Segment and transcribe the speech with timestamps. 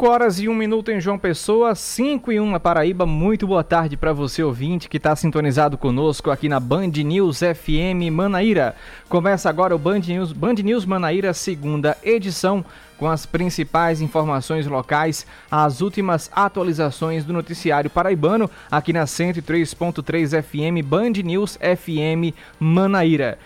[0.00, 3.04] 5 horas e 1 minuto em João Pessoa, 5 e 1 na Paraíba.
[3.04, 8.10] Muito boa tarde para você, ouvinte, que está sintonizado conosco aqui na Band News FM
[8.10, 8.74] Manaíra.
[9.10, 12.64] Começa agora o Band News, Band News Manaíra, segunda edição,
[12.96, 20.82] com as principais informações locais, as últimas atualizações do noticiário paraibano, aqui na 103.3 FM,
[20.82, 23.36] Band News FM Manaíra.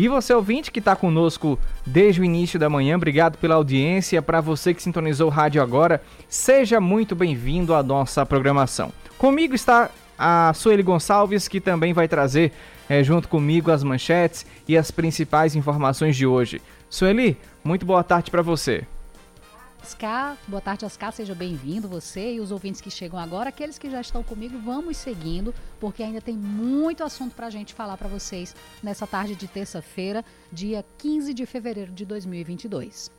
[0.00, 4.22] E você ouvinte que está conosco desde o início da manhã, obrigado pela audiência.
[4.22, 8.90] Para você que sintonizou o rádio agora, seja muito bem-vindo à nossa programação.
[9.18, 12.50] Comigo está a Sueli Gonçalves, que também vai trazer
[12.88, 16.62] é, junto comigo as manchetes e as principais informações de hoje.
[16.88, 18.86] Sueli, muito boa tarde para você.
[19.82, 23.90] Oscar, boa tarde, Oscar, seja bem-vindo, você e os ouvintes que chegam agora, aqueles que
[23.90, 28.08] já estão comigo, vamos seguindo, porque ainda tem muito assunto para a gente falar para
[28.08, 33.10] vocês nessa tarde de terça-feira, dia 15 de fevereiro de 2022.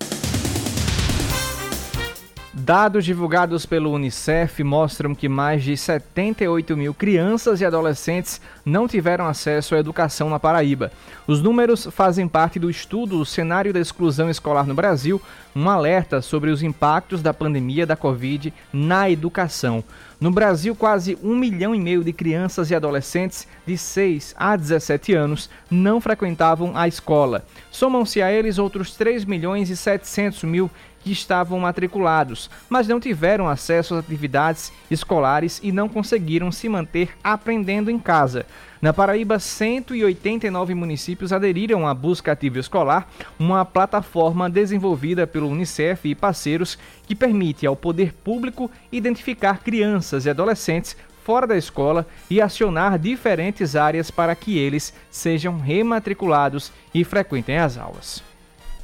[2.53, 9.25] Dados divulgados pelo Unicef mostram que mais de 78 mil crianças e adolescentes não tiveram
[9.25, 10.91] acesso à educação na Paraíba.
[11.25, 15.21] Os números fazem parte do estudo O Cenário da Exclusão Escolar no Brasil,
[15.55, 19.81] um alerta sobre os impactos da pandemia da Covid na educação.
[20.19, 25.13] No Brasil, quase um milhão e meio de crianças e adolescentes de 6 a 17
[25.13, 27.45] anos não frequentavam a escola.
[27.71, 30.69] Somam-se a eles outros 3 milhões e 700 mil
[31.03, 37.09] que estavam matriculados, mas não tiveram acesso às atividades escolares e não conseguiram se manter
[37.23, 38.45] aprendendo em casa.
[38.81, 46.15] Na Paraíba, 189 municípios aderiram à Busca Ativa Escolar, uma plataforma desenvolvida pelo Unicef e
[46.15, 52.97] parceiros que permite ao poder público identificar crianças e adolescentes fora da escola e acionar
[52.97, 58.30] diferentes áreas para que eles sejam rematriculados e frequentem as aulas.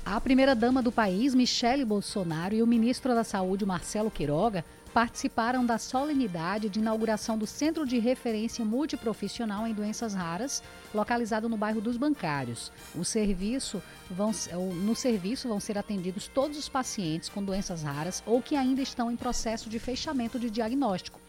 [0.09, 4.63] A primeira-dama do país, Michele Bolsonaro, e o ministro da Saúde, Marcelo Queiroga,
[4.94, 10.63] participaram da solenidade de inauguração do Centro de Referência Multiprofissional em Doenças Raras,
[10.95, 12.72] localizado no bairro dos Bancários.
[12.95, 14.31] O serviço vão,
[14.81, 19.12] no serviço vão ser atendidos todos os pacientes com doenças raras ou que ainda estão
[19.12, 21.19] em processo de fechamento de diagnóstico.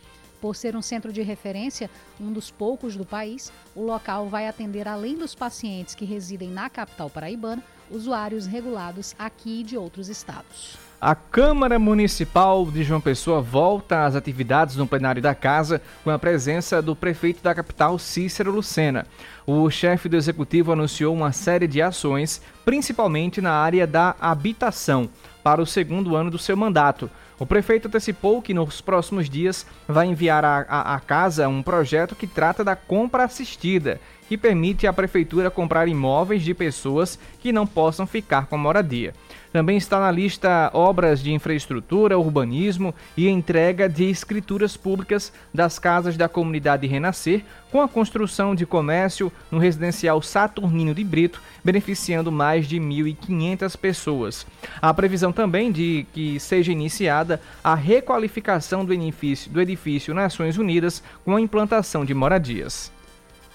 [0.40, 1.90] Por ser um centro de referência,
[2.20, 6.70] um dos poucos do país, o local vai atender, além dos pacientes que residem na
[6.70, 7.60] capital paraibana,
[7.90, 10.78] usuários regulados aqui e de outros estados.
[11.00, 16.18] A Câmara Municipal de João Pessoa volta às atividades no plenário da casa com a
[16.18, 19.06] presença do prefeito da capital, Cícero Lucena.
[19.46, 25.08] O chefe do executivo anunciou uma série de ações, principalmente na área da habitação,
[25.40, 27.08] para o segundo ano do seu mandato.
[27.38, 32.64] O prefeito antecipou que nos próximos dias vai enviar à casa um projeto que trata
[32.64, 38.46] da compra assistida, que permite à prefeitura comprar imóveis de pessoas que não possam ficar
[38.46, 39.14] com moradia.
[39.50, 46.16] Também está na lista obras de infraestrutura, urbanismo e entrega de escrituras públicas das casas
[46.16, 52.66] da comunidade Renascer, com a construção de comércio no residencial Saturnino de Brito, beneficiando mais
[52.66, 54.46] de 1.500 pessoas.
[54.82, 61.02] A previsão também de que seja iniciada a requalificação do edifício, do edifício Nações Unidas
[61.24, 62.97] com a implantação de moradias.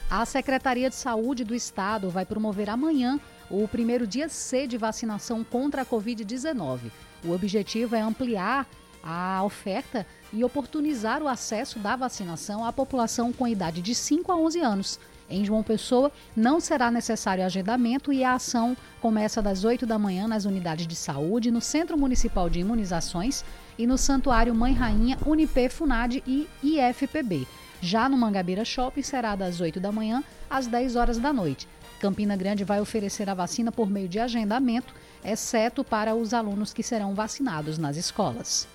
[0.09, 3.19] A Secretaria de Saúde do Estado vai promover amanhã
[3.49, 6.91] o primeiro dia C de vacinação contra a Covid-19.
[7.23, 8.67] O objetivo é ampliar
[9.03, 14.35] a oferta e oportunizar o acesso da vacinação à população com idade de 5 a
[14.35, 14.99] 11 anos.
[15.29, 20.27] Em João Pessoa, não será necessário agendamento e a ação começa das 8 da manhã
[20.27, 23.43] nas unidades de saúde, no Centro Municipal de Imunizações
[23.77, 27.47] e no Santuário Mãe Rainha, Unip, Funad e IFPB.
[27.83, 31.67] Já no Mangabeira Shopping será das 8 da manhã às 10 horas da noite.
[31.99, 36.81] Campina Grande vai oferecer a vacina por meio de agendamento, exceto para os alunos que
[36.81, 38.69] serão vacinados nas escolas.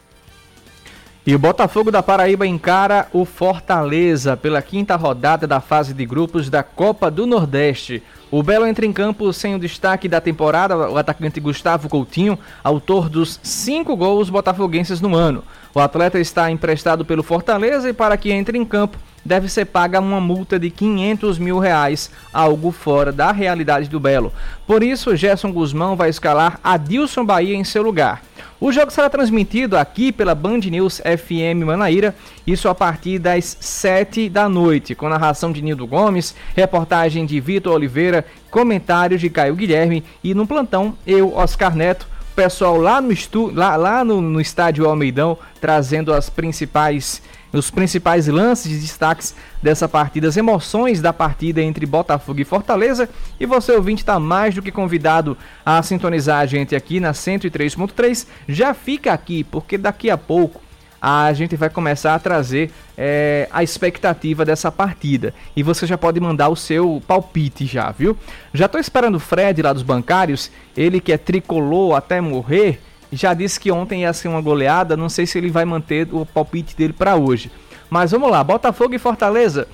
[1.26, 6.50] E o Botafogo da Paraíba encara o Fortaleza pela quinta rodada da fase de grupos
[6.50, 8.02] da Copa do Nordeste.
[8.30, 13.08] O Belo entra em campo sem o destaque da temporada, o atacante Gustavo Coutinho, autor
[13.08, 15.42] dos cinco gols botafoguenses no ano.
[15.74, 20.00] O atleta está emprestado pelo Fortaleza e para que entre em campo deve ser paga
[20.00, 24.32] uma multa de 500 mil reais, algo fora da realidade do Belo.
[24.66, 28.22] Por isso, Gerson Guzmão vai escalar Adilson Bahia em seu lugar.
[28.60, 32.12] O jogo será transmitido aqui pela Band News FM Manaíra,
[32.44, 37.74] isso a partir das 7 da noite, com narração de Nildo Gomes, reportagem de Vitor
[37.74, 42.08] Oliveira, comentários de Caio Guilherme e no plantão eu, Oscar Neto,
[42.38, 47.20] pessoal lá no, estu, lá, lá no, no estádio Almeidão, trazendo as principais
[47.52, 53.08] os principais lances e destaques dessa partida, as emoções da partida entre Botafogo e Fortaleza.
[53.40, 55.36] E você, ouvinte, está mais do que convidado
[55.66, 58.26] a sintonizar a gente aqui na 103.3.
[58.46, 60.60] Já fica aqui, porque daqui a pouco
[61.00, 65.32] a gente vai começar a trazer é, a expectativa dessa partida.
[65.56, 68.16] E você já pode mandar o seu palpite já, viu?
[68.52, 72.80] Já estou esperando o Fred lá dos bancários, ele que é tricolor até morrer
[73.10, 76.26] já disse que ontem ia ser uma goleada, não sei se ele vai manter o
[76.26, 77.50] palpite dele para hoje.
[77.88, 79.66] Mas vamos lá, Botafogo e Fortaleza.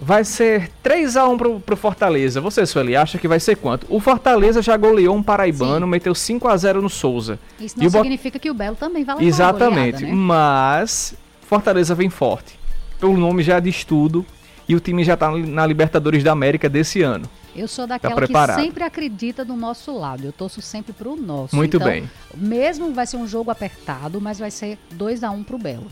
[0.00, 2.40] Vai ser 3 a 1 pro, pro Fortaleza.
[2.40, 3.86] Você, Sueli, acha que vai ser quanto?
[3.88, 5.90] O Fortaleza já goleou um paraibano, Sim.
[5.90, 7.38] meteu 5 a 0 no Souza.
[7.58, 8.42] Isso não significa Bot...
[8.42, 10.12] que o Belo também vai levar Exatamente, goleada, né?
[10.12, 12.58] mas Fortaleza vem forte.
[13.00, 14.24] Pelo nome já de estudo
[14.68, 17.28] e o time já tá na Libertadores da América desse ano.
[17.56, 20.24] Eu sou tá daquela tá que sempre acredita do nosso lado.
[20.24, 21.56] Eu torço sempre pro nosso.
[21.56, 22.08] Muito então, bem.
[22.36, 25.90] Mesmo vai ser um jogo apertado, mas vai ser 2 a 1 um pro Belo.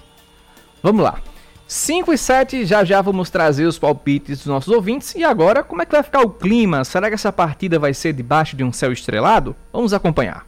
[0.81, 1.20] Vamos lá.
[1.69, 5.15] 5 e 7, já já vamos trazer os palpites dos nossos ouvintes.
[5.15, 6.85] E agora, como é que vai ficar o clima?
[6.85, 9.57] Será que essa partida vai ser debaixo de um céu estrelado?
[9.73, 10.47] Vamos acompanhar.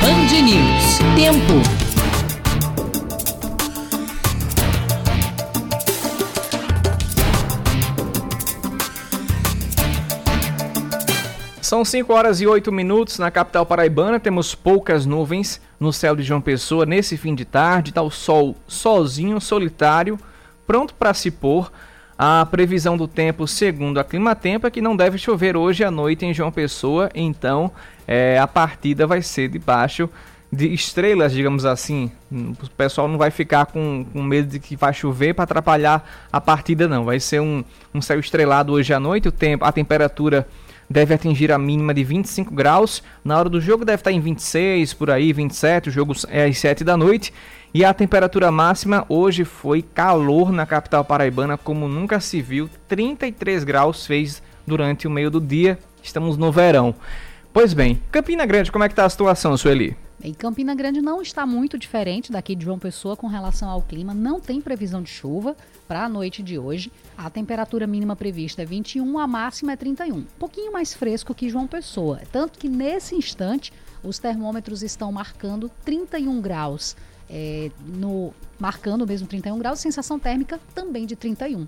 [0.00, 0.98] Band News.
[1.16, 1.87] Tempo.
[11.68, 14.18] São 5 horas e 8 minutos na capital paraibana.
[14.18, 17.90] Temos poucas nuvens no céu de João Pessoa nesse fim de tarde.
[17.90, 20.18] Está o sol sozinho, solitário,
[20.66, 21.70] pronto para se pôr.
[22.16, 26.24] A previsão do tempo, segundo a Climatempo, é que não deve chover hoje à noite
[26.24, 27.10] em João Pessoa.
[27.14, 27.70] Então,
[28.06, 30.08] é, a partida vai ser debaixo
[30.50, 32.10] de estrelas, digamos assim.
[32.32, 36.40] O pessoal não vai ficar com, com medo de que vai chover para atrapalhar a
[36.40, 37.04] partida, não.
[37.04, 37.62] Vai ser um,
[37.92, 39.28] um céu estrelado hoje à noite.
[39.28, 40.48] O tempo, a temperatura
[40.88, 43.02] deve atingir a mínima de 25 graus.
[43.24, 45.88] Na hora do jogo deve estar em 26, por aí, 27.
[45.88, 47.32] O jogo é às 7 da noite.
[47.72, 52.68] E a temperatura máxima hoje foi calor na capital paraibana, como nunca se viu.
[52.88, 55.78] 33 graus fez durante o meio do dia.
[56.02, 56.94] Estamos no verão.
[57.52, 59.96] Pois bem, Campina Grande, como é que está a situação, Sueli?
[60.22, 64.12] Em Campina Grande não está muito diferente daqui de João Pessoa com relação ao clima.
[64.12, 65.56] Não tem previsão de chuva
[65.86, 66.90] para a noite de hoje.
[67.16, 70.16] A temperatura mínima prevista é 21, a máxima é 31.
[70.16, 72.20] Um pouquinho mais fresco que João Pessoa.
[72.32, 73.72] Tanto que nesse instante
[74.02, 76.96] os termômetros estão marcando 31 graus.
[77.30, 81.66] É, no, marcando mesmo 31 graus, sensação térmica também de 31.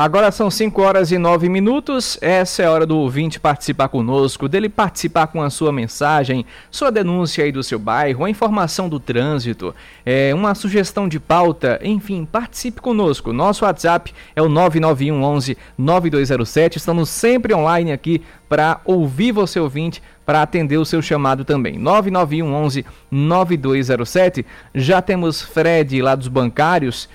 [0.00, 2.16] Agora são 5 horas e 9 minutos.
[2.20, 6.92] Essa é a hora do ouvinte participar conosco, dele participar com a sua mensagem, sua
[6.92, 9.74] denúncia aí do seu bairro, a informação do trânsito,
[10.06, 13.32] é, uma sugestão de pauta, enfim, participe conosco.
[13.32, 16.78] Nosso WhatsApp é o 991 11 9207.
[16.78, 21.76] Estamos sempre online aqui para ouvir você ouvinte, para atender o seu chamado também.
[21.76, 24.46] 991 11 9207.
[24.72, 27.08] Já temos Fred lá dos bancários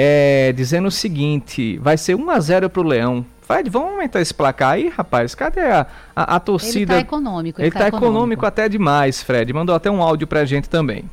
[0.00, 3.26] é, dizendo o seguinte: vai ser 1 a 0 pro Leão.
[3.40, 5.34] Fred, vamos aumentar esse placar aí, rapaz?
[5.34, 6.94] Cadê a, a, a torcida?
[6.94, 7.60] Ele tá econômico.
[7.60, 8.14] Ele, ele tá, tá econômico.
[8.14, 9.52] econômico até demais, Fred.
[9.52, 11.10] Mandou até um áudio pra gente também.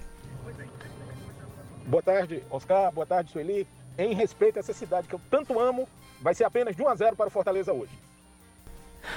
[1.88, 2.92] Boa tarde, Oscar.
[2.92, 3.65] Boa tarde, Sueli.
[3.98, 5.88] Em respeito a essa cidade que eu tanto amo,
[6.22, 7.92] vai ser apenas de 1 a 0 para o Fortaleza hoje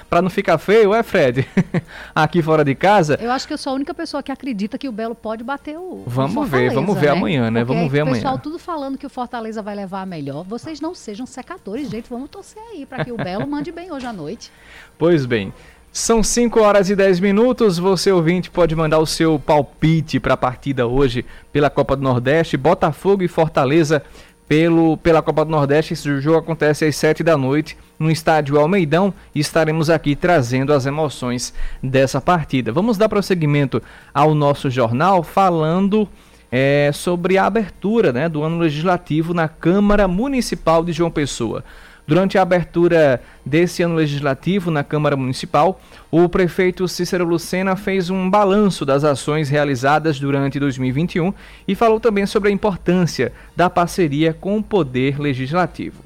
[0.08, 1.48] para não ficar feio, é Fred?
[2.14, 3.18] Aqui fora de casa.
[3.20, 5.78] Eu acho que eu sou a única pessoa que acredita que o Belo pode bater
[5.78, 6.04] o.
[6.06, 7.12] Vamos ver, vamos ver né?
[7.12, 7.64] amanhã, né?
[7.64, 8.16] Porque vamos ver amanhã.
[8.16, 10.44] O pessoal tudo falando que o Fortaleza vai levar a melhor.
[10.44, 12.08] Vocês não sejam secadores, gente.
[12.08, 14.50] Vamos torcer aí para que o Belo mande bem hoje à noite.
[14.98, 15.52] Pois bem.
[15.90, 17.78] São 5 horas e 10 minutos.
[17.78, 22.56] Você ouvinte pode mandar o seu palpite para a partida hoje pela Copa do Nordeste,
[22.56, 24.02] Botafogo e Fortaleza
[24.48, 25.92] pelo, pela Copa do Nordeste.
[25.92, 30.86] Esse jogo acontece às 7 da noite no estádio Almeidão e estaremos aqui trazendo as
[30.86, 31.52] emoções
[31.82, 32.72] dessa partida.
[32.72, 33.82] Vamos dar prosseguimento
[34.14, 36.08] ao nosso jornal falando
[36.50, 41.62] é, sobre a abertura né, do ano legislativo na Câmara Municipal de João Pessoa.
[42.08, 45.78] Durante a abertura desse ano legislativo na Câmara Municipal,
[46.10, 51.34] o prefeito Cícero Lucena fez um balanço das ações realizadas durante 2021
[51.68, 56.02] e falou também sobre a importância da parceria com o Poder Legislativo.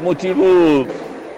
[0.00, 0.86] Motivo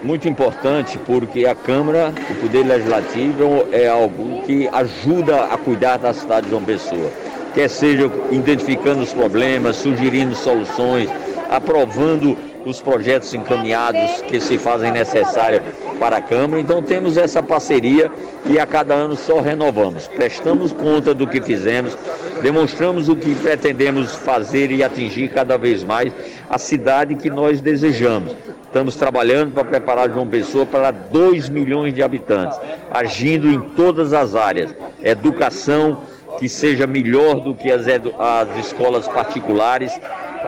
[0.03, 6.13] muito importante porque a Câmara, o Poder Legislativo, é algo que ajuda a cuidar da
[6.13, 7.11] cidade de João Pessoa.
[7.55, 11.09] Quer seja identificando os problemas, sugerindo soluções,
[11.49, 15.61] aprovando os projetos encaminhados que se fazem necessários
[15.97, 16.59] para a Câmara.
[16.59, 18.11] Então temos essa parceria
[18.45, 20.05] e a cada ano só renovamos.
[20.07, 21.97] Prestamos conta do que fizemos,
[22.41, 26.11] demonstramos o que pretendemos fazer e atingir cada vez mais
[26.49, 28.35] a cidade que nós desejamos.
[28.65, 32.59] Estamos trabalhando para preparar João Pessoa para 2 milhões de habitantes,
[32.91, 34.75] agindo em todas as áreas.
[35.01, 35.99] Educação
[36.39, 39.91] que seja melhor do que as, as escolas particulares,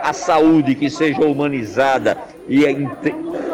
[0.02, 2.18] a saúde que seja humanizada
[2.48, 2.64] e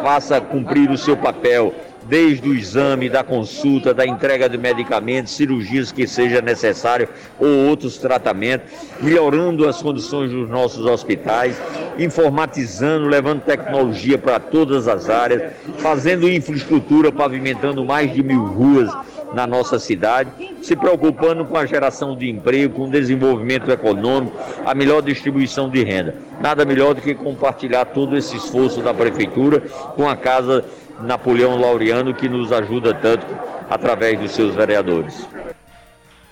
[0.02, 1.74] faça cumprir o seu papel
[2.08, 7.08] desde o exame, da consulta, da entrega de medicamentos, cirurgias que seja necessário
[7.38, 8.70] ou outros tratamentos,
[9.00, 11.56] melhorando as condições dos nossos hospitais,
[11.98, 18.90] informatizando, levando tecnologia para todas as áreas, fazendo infraestrutura, pavimentando mais de mil ruas
[19.34, 20.30] na nossa cidade,
[20.62, 25.82] se preocupando com a geração de emprego, com o desenvolvimento econômico, a melhor distribuição de
[25.82, 26.14] renda.
[26.40, 29.60] Nada melhor do que compartilhar todo esse esforço da prefeitura
[29.96, 30.64] com a Casa
[31.00, 33.26] Napoleão Laureano, que nos ajuda tanto
[33.68, 35.26] através dos seus vereadores.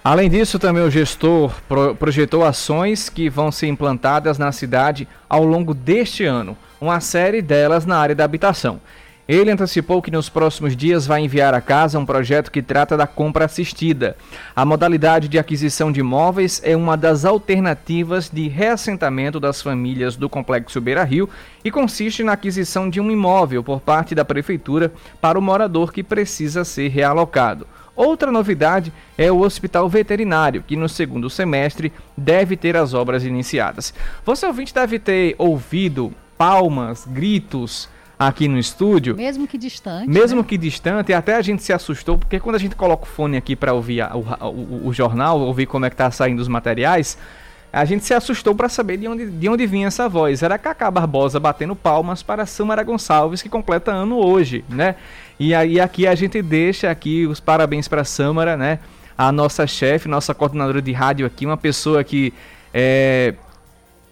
[0.05, 1.55] Além disso, também o gestor
[1.99, 7.87] projetou ações que vão ser implantadas na cidade ao longo deste ano, uma série delas
[7.87, 8.81] na área da habitação.
[9.33, 13.07] Ele antecipou que nos próximos dias vai enviar à casa um projeto que trata da
[13.07, 14.15] compra assistida.
[14.55, 20.29] A modalidade de aquisição de imóveis é uma das alternativas de reassentamento das famílias do
[20.29, 21.31] Complexo Beira Rio
[21.65, 26.03] e consiste na aquisição de um imóvel por parte da Prefeitura para o morador que
[26.03, 27.67] precisa ser realocado.
[27.97, 33.95] Outra novidade é o hospital veterinário, que no segundo semestre deve ter as obras iniciadas.
[34.27, 37.89] Você ouvinte deve ter ouvido palmas, gritos,
[38.27, 39.17] aqui no estúdio.
[39.17, 40.09] Mesmo que distante.
[40.09, 40.47] Mesmo né?
[40.47, 43.55] que distante, até a gente se assustou, porque quando a gente coloca o fone aqui
[43.57, 47.19] para ouvir a, o, o, o, jornal, ouvir como é que tá saindo os materiais,
[47.73, 50.43] a gente se assustou para saber de onde, de onde vinha essa voz.
[50.43, 54.97] Era Cacá Barbosa batendo palmas para Samara Gonçalves, que completa ano hoje, né?
[55.39, 58.79] E aí aqui a gente deixa aqui os parabéns para Samara, né?
[59.17, 62.33] A nossa chefe, nossa coordenadora de rádio aqui, uma pessoa que
[62.75, 63.35] é,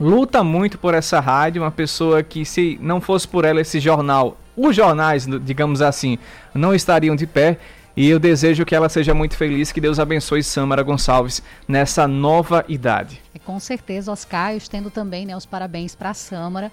[0.01, 4.39] luta muito por essa rádio, uma pessoa que se não fosse por ela esse jornal,
[4.57, 6.19] os jornais, digamos assim,
[6.55, 7.59] não estariam de pé.
[7.97, 12.65] E eu desejo que ela seja muito feliz, que Deus abençoe Samara Gonçalves nessa nova
[12.69, 13.21] idade.
[13.35, 16.73] É, com certeza, Oscar, estendo também né, os parabéns para a Samara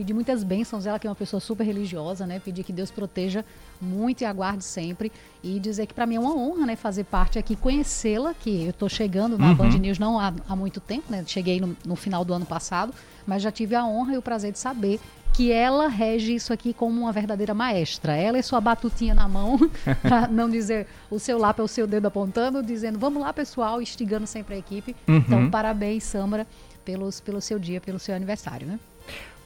[0.00, 2.40] pedir muitas bênçãos, ela que é uma pessoa super religiosa, né?
[2.42, 3.44] Pedir que Deus proteja
[3.78, 5.12] muito e aguarde sempre.
[5.42, 6.74] E dizer que para mim é uma honra, né?
[6.74, 9.54] Fazer parte aqui, conhecê-la, que eu estou chegando na uhum.
[9.54, 11.22] Band News não há, há, muito tempo, né?
[11.26, 12.94] Cheguei no, no final do ano passado,
[13.26, 14.98] mas já tive a honra e o prazer de saber
[15.34, 18.16] que ela rege isso aqui como uma verdadeira maestra.
[18.16, 19.58] Ela e sua batutinha na mão,
[20.00, 24.26] para não dizer o seu lápis, o seu dedo apontando, dizendo vamos lá, pessoal, instigando
[24.26, 24.96] sempre a equipe.
[25.06, 25.16] Uhum.
[25.18, 26.46] Então, parabéns, Samara,
[26.86, 28.80] pelos, pelo seu dia, pelo seu aniversário, né?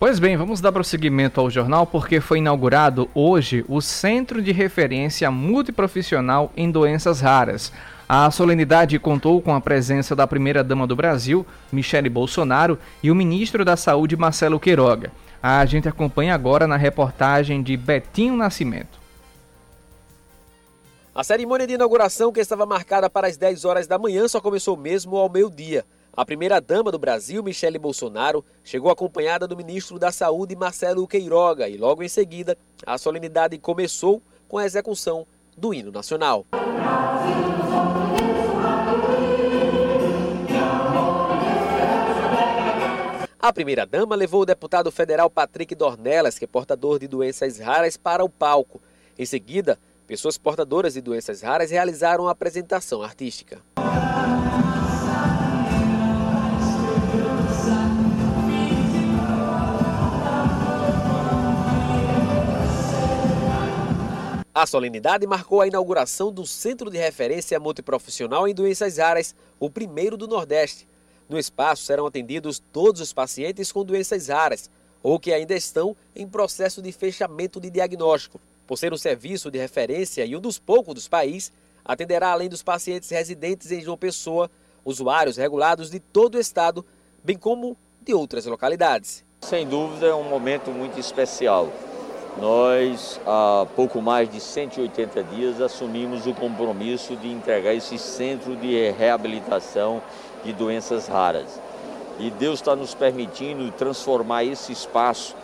[0.04, 5.30] Pois bem, vamos dar prosseguimento ao jornal porque foi inaugurado hoje o Centro de Referência
[5.30, 7.72] Multiprofissional em Doenças Raras.
[8.06, 13.64] A solenidade contou com a presença da primeira-dama do Brasil, Michele Bolsonaro, e o ministro
[13.64, 15.10] da Saúde, Marcelo Queiroga.
[15.42, 19.00] A gente acompanha agora na reportagem de Betinho Nascimento.
[21.14, 24.76] A cerimônia de inauguração, que estava marcada para as 10 horas da manhã, só começou
[24.76, 25.82] mesmo ao meio-dia.
[26.16, 31.76] A primeira-dama do Brasil, Michele Bolsonaro, chegou acompanhada do ministro da Saúde, Marcelo Queiroga, e
[31.76, 32.56] logo em seguida
[32.86, 36.46] a solenidade começou com a execução do hino nacional.
[43.40, 48.24] A primeira-dama levou o deputado federal Patrick Dornelas, que é portador de doenças raras, para
[48.24, 48.80] o palco.
[49.18, 53.60] Em seguida, pessoas portadoras de doenças raras realizaram a apresentação artística.
[64.54, 70.16] A solenidade marcou a inauguração do Centro de Referência Multiprofissional em Doenças Raras, o primeiro
[70.16, 70.86] do Nordeste.
[71.28, 74.70] No espaço serão atendidos todos os pacientes com doenças raras
[75.02, 78.40] ou que ainda estão em processo de fechamento de diagnóstico.
[78.64, 81.50] Por ser um serviço de referência e um dos poucos dos países,
[81.84, 84.48] atenderá além dos pacientes residentes em João Pessoa,
[84.84, 86.86] usuários regulados de todo o estado,
[87.24, 89.24] bem como de outras localidades.
[89.40, 91.72] Sem dúvida é um momento muito especial
[92.40, 98.90] nós, há pouco mais de 180 dias, assumimos o compromisso de entregar esse centro de
[98.90, 100.02] reabilitação
[100.44, 101.60] de doenças raras.
[102.18, 105.34] E Deus está nos permitindo transformar esse espaço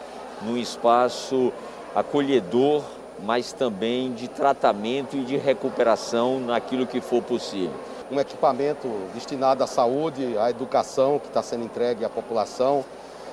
[0.42, 1.52] num espaço
[1.94, 2.82] acolhedor
[3.24, 7.74] mas também de tratamento e de recuperação naquilo que for possível.
[8.10, 12.84] Um equipamento destinado à saúde, à educação, que está sendo entregue à população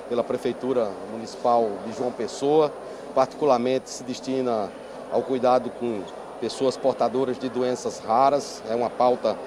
[0.07, 2.71] pela Prefeitura Municipal de João Pessoa,
[3.13, 4.71] particularmente se destina
[5.11, 6.01] ao cuidado com
[6.39, 9.37] pessoas portadoras de doenças raras, é uma pauta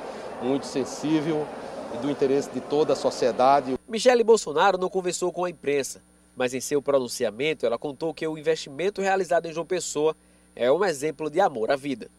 [0.42, 1.46] muito sensível
[1.94, 3.74] e do interesse de toda a sociedade.
[3.88, 6.02] Michele Bolsonaro não conversou com a imprensa,
[6.36, 10.16] mas em seu pronunciamento ela contou que o investimento realizado em João Pessoa
[10.54, 12.10] é um exemplo de amor à vida.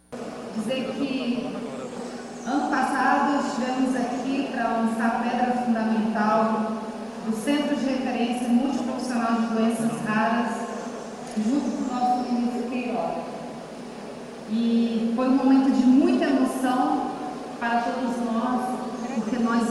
[0.55, 1.53] Dizer que
[2.45, 6.81] ano passado estivemos aqui para lançar a pedra fundamental
[7.25, 10.71] do Centro de Referência Multifuncional de Doenças Raras,
[11.38, 13.21] junto com o nosso ministro Queiroga.
[14.50, 17.11] E foi um momento de muita emoção
[17.59, 18.79] para todos nós,
[19.15, 19.61] porque nós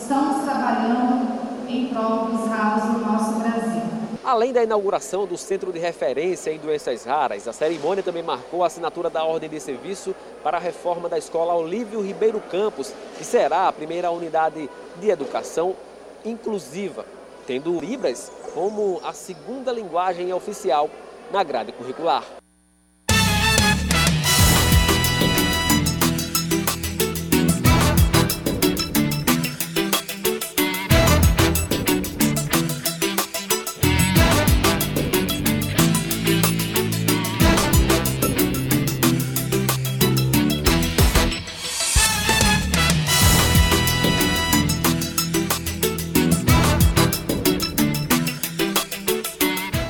[0.00, 1.38] estamos trabalhando
[1.68, 3.82] em prol dos raros no nosso Brasil.
[4.24, 8.66] Além da inauguração do Centro de Referência em Doenças Raras, a cerimônia também marcou a
[8.66, 13.68] assinatura da ordem de serviço para a reforma da Escola Olívio Ribeiro Campos, que será
[13.68, 14.68] a primeira unidade
[15.00, 15.74] de educação
[16.24, 17.06] inclusiva,
[17.48, 20.90] tendo Libras como a segunda linguagem oficial
[21.32, 22.22] na grade curricular.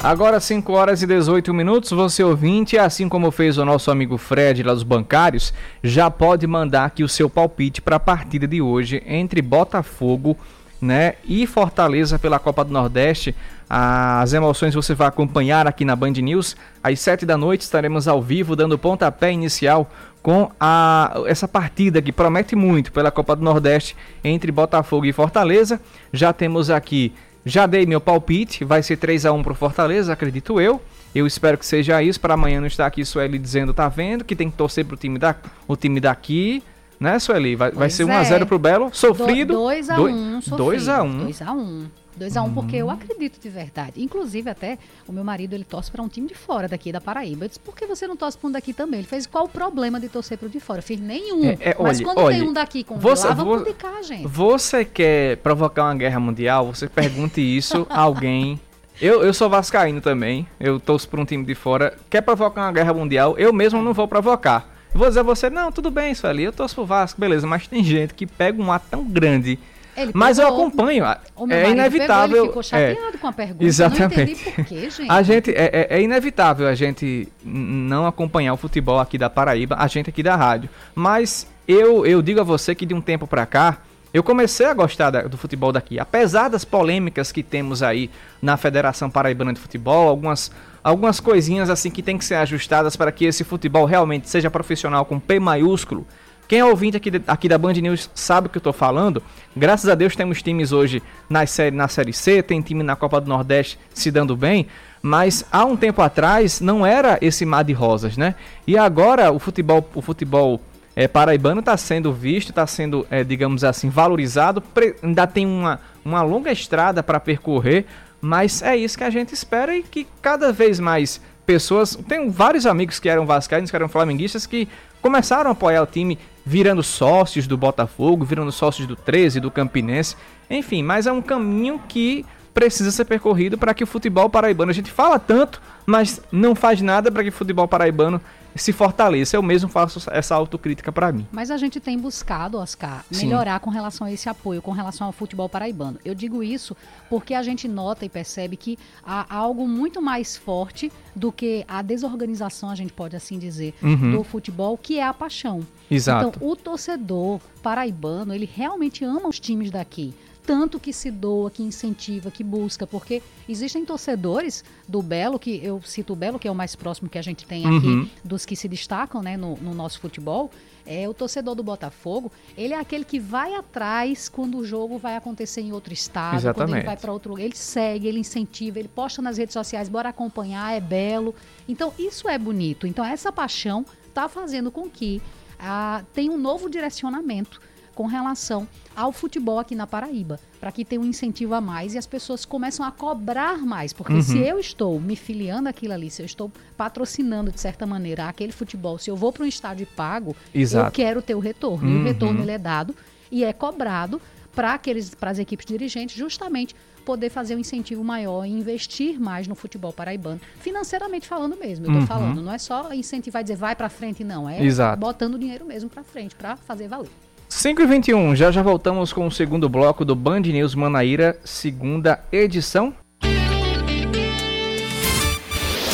[0.09, 4.62] Agora 5 horas e 18 minutos, você ouvinte, assim como fez o nosso amigo Fred
[4.62, 5.53] lá dos bancários,
[5.85, 10.35] já pode mandar aqui o seu palpite para a partida de hoje entre Botafogo
[10.81, 13.37] né, e Fortaleza pela Copa do Nordeste.
[13.69, 16.57] As emoções você vai acompanhar aqui na Band News.
[16.83, 19.91] Às 7 da noite estaremos ao vivo dando pontapé inicial
[20.23, 25.79] com a, essa partida que promete muito pela Copa do Nordeste entre Botafogo e Fortaleza.
[26.15, 27.12] Já temos aqui
[27.45, 30.80] já dei meu palpite, vai ser 3 a 1 pro Fortaleza, acredito eu.
[31.14, 34.37] Eu espero que seja isso para amanhã não estar aqui Sueli dizendo, tá vendo, que
[34.37, 35.35] tem que torcer pro time da
[35.66, 36.62] o time daqui,
[37.00, 37.57] né, Sueli?
[37.57, 38.47] Vai, vai ser 1 a 0 é.
[38.47, 39.54] pro Belo, sofrido.
[39.54, 41.18] 2 a 1, 2 a 1.
[41.18, 41.87] 2 a 1.
[42.18, 44.02] 2 a 1 um, porque eu acredito de verdade.
[44.02, 47.44] Inclusive, até o meu marido, ele torce para um time de fora daqui da Paraíba.
[47.44, 49.00] Eu disse, por que você não torce para um daqui também?
[49.00, 50.81] Ele fez qual o problema de torcer para o de fora?
[50.81, 51.44] Eu fiz nenhum.
[51.44, 54.26] É, é, Mas quando olhe, tem um daqui com você, lá, vamos cá, gente.
[54.26, 56.66] Você quer provocar uma guerra mundial?
[56.74, 58.61] Você pergunte isso a alguém.
[59.00, 61.96] Eu, eu sou vascaíno também, eu torço para um time de fora.
[62.11, 63.38] Quer provocar uma guerra mundial?
[63.38, 64.68] Eu mesmo não vou provocar.
[64.92, 67.46] vou dizer a você, não, tudo bem, Sueli, eu torço pro Vasco, beleza.
[67.46, 69.57] Mas tem gente que pega um ar tão grande
[70.02, 71.04] ele Mas eu acompanho.
[71.04, 72.28] É inevitável.
[72.28, 73.64] Pegou, ele ficou chateado é, com a pergunta.
[73.64, 74.50] Exatamente.
[74.50, 75.11] Por quê, gente.
[75.11, 79.76] A gente é, é, é, inevitável a gente não acompanhar o futebol aqui da Paraíba,
[79.78, 80.68] a gente aqui da rádio.
[80.94, 83.78] Mas eu, eu digo a você que de um tempo para cá
[84.12, 88.56] eu comecei a gostar da, do futebol daqui, apesar das polêmicas que temos aí na
[88.56, 90.50] Federação Paraibana de Futebol, algumas
[90.82, 95.04] algumas coisinhas assim que tem que ser ajustadas para que esse futebol realmente seja profissional
[95.04, 96.06] com P maiúsculo
[96.48, 99.22] quem é ouvinte aqui, aqui da Band News sabe o que eu estou falando.
[99.54, 103.20] Graças a Deus temos times hoje na série, na série C, tem time na Copa
[103.20, 104.66] do Nordeste se dando bem.
[105.02, 108.34] Mas há um tempo atrás não era esse mar de rosas, né?
[108.66, 110.58] E agora o futebol, o futebol
[110.96, 114.62] é, paraibano está sendo visto, está sendo, é, digamos assim, valorizado.
[115.02, 117.84] ainda tem uma, uma longa estrada para percorrer,
[118.22, 121.96] mas é isso que a gente espera e que cada vez mais pessoas.
[122.08, 124.68] Tenho vários amigos que eram vascaínos, que eram flamenguistas, que
[125.00, 130.16] começaram a apoiar o time virando sócios do Botafogo, virando sócios do 13, do Campinense,
[130.48, 134.74] enfim, mas é um caminho que precisa ser percorrido para que o futebol paraibano, a
[134.74, 138.20] gente fala tanto, mas não faz nada para que o futebol paraibano
[138.54, 139.37] se fortaleça.
[139.37, 141.26] Eu mesmo faço essa autocrítica para mim.
[141.32, 143.64] Mas a gente tem buscado, Oscar, melhorar Sim.
[143.64, 145.98] com relação a esse apoio, com relação ao futebol paraibano.
[146.04, 146.76] Eu digo isso
[147.08, 151.82] porque a gente nota e percebe que há algo muito mais forte do que a
[151.82, 154.12] desorganização, a gente pode assim dizer, uhum.
[154.12, 155.66] do futebol, que é a paixão.
[155.90, 156.28] Exato.
[156.28, 160.14] Então, o torcedor paraibano, ele realmente ama os times daqui
[160.48, 165.78] tanto que se doa, que incentiva, que busca, porque existem torcedores do Belo, que eu
[165.82, 168.08] cito o Belo, que é o mais próximo que a gente tem aqui uhum.
[168.24, 170.50] dos que se destacam né, no, no, nosso futebol.
[170.87, 175.16] É o torcedor do Botafogo, ele é aquele que vai atrás quando o jogo vai
[175.16, 176.70] acontecer em outro estado, Exatamente.
[176.70, 177.44] quando ele vai para outro lugar.
[177.44, 181.34] Ele segue, ele incentiva, ele posta nas redes sociais, bora acompanhar, é belo.
[181.68, 182.87] Então, isso é bonito.
[182.87, 185.20] Então, essa paixão está fazendo com que
[185.58, 187.61] ah, tenha um novo direcionamento
[187.98, 191.98] com relação ao futebol aqui na Paraíba, para que tenha um incentivo a mais e
[191.98, 194.22] as pessoas começam a cobrar mais, porque uhum.
[194.22, 198.52] se eu estou me filiando aquilo ali, se eu estou patrocinando de certa maneira aquele
[198.52, 200.87] futebol, se eu vou para um estádio e pago, Exato.
[200.87, 201.88] eu quero ter o retorno.
[201.88, 201.96] Uhum.
[201.96, 202.94] E o retorno ele é dado
[203.32, 204.22] e é cobrado
[204.54, 209.48] para aqueles para as equipes dirigentes justamente poder fazer um incentivo maior e investir mais
[209.48, 211.87] no futebol paraibano, financeiramente falando mesmo.
[211.87, 212.06] Eu tô uhum.
[212.06, 215.00] falando, não é só incentivar e dizer vai para frente não, é Exato.
[215.00, 217.11] botando dinheiro mesmo para frente para fazer valer.
[217.48, 222.22] 5 e 21 já já voltamos com o segundo bloco do Band News Manaíra, segunda
[222.30, 222.94] edição.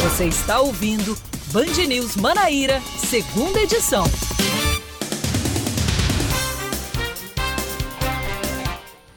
[0.02, 1.16] Você está ouvindo
[1.52, 4.04] Band News Manaíra, segunda edição.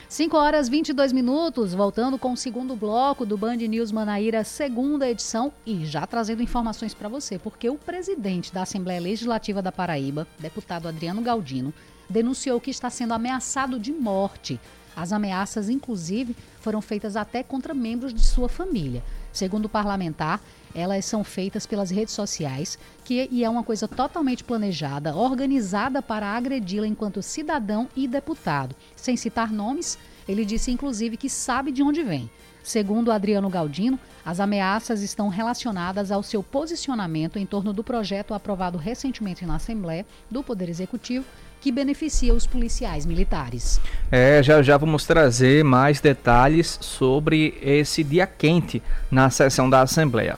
[0.07, 5.51] 5 horas 22 minutos, voltando com o segundo bloco do Band News Manaíra, segunda edição,
[5.65, 10.87] e já trazendo informações para você, porque o presidente da Assembleia Legislativa da Paraíba, deputado
[10.87, 11.73] Adriano Galdino,
[12.09, 14.59] denunciou que está sendo ameaçado de morte.
[14.95, 19.03] As ameaças, inclusive, foram feitas até contra membros de sua família.
[19.31, 20.41] Segundo o parlamentar,
[20.73, 26.27] elas são feitas pelas redes sociais, que e é uma coisa totalmente planejada, organizada para
[26.27, 28.75] agredi-la enquanto cidadão e deputado.
[28.95, 32.29] Sem citar nomes, ele disse inclusive que sabe de onde vem.
[32.63, 38.77] Segundo Adriano Galdino, as ameaças estão relacionadas ao seu posicionamento em torno do projeto aprovado
[38.77, 41.25] recentemente na Assembleia do Poder Executivo
[41.67, 43.81] que beneficia os policiais militares.
[44.09, 50.37] É, já já vamos trazer mais detalhes sobre esse dia quente na sessão da Assembleia.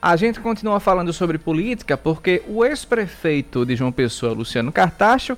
[0.00, 5.36] A gente continua falando sobre política porque o ex-prefeito de João Pessoa, Luciano Cartacho,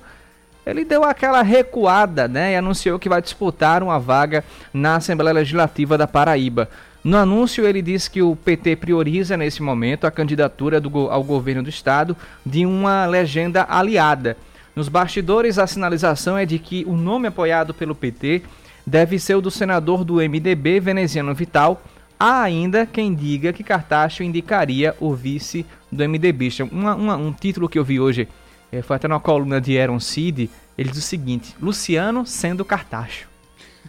[0.65, 5.97] ele deu aquela recuada, né, e anunciou que vai disputar uma vaga na Assembleia Legislativa
[5.97, 6.69] da Paraíba.
[7.03, 11.63] No anúncio, ele disse que o PT prioriza nesse momento a candidatura do, ao governo
[11.63, 14.37] do estado de uma legenda aliada.
[14.75, 18.43] Nos bastidores, a sinalização é de que o nome apoiado pelo PT
[18.85, 21.81] deve ser o do senador do MDB, Veneziano Vital,
[22.25, 26.49] Há ainda quem diga que Cartacho indicaria o vice do MDB.
[26.71, 28.29] Uma, uma, um título que eu vi hoje,
[28.71, 33.27] é, foi até na coluna de Aaron Cid, ele diz o seguinte, Luciano sendo Cartacho.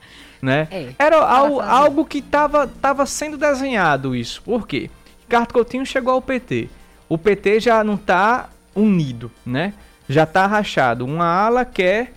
[0.41, 0.69] né?
[0.71, 4.41] É, Era algo, algo que estava tava sendo desenhado isso.
[4.41, 4.89] Por quê?
[5.23, 6.69] Ricardo Coutinho chegou ao PT.
[7.09, 9.73] O PT já não está unido, né?
[10.11, 11.05] Já está rachado.
[11.05, 12.13] Uma ala quer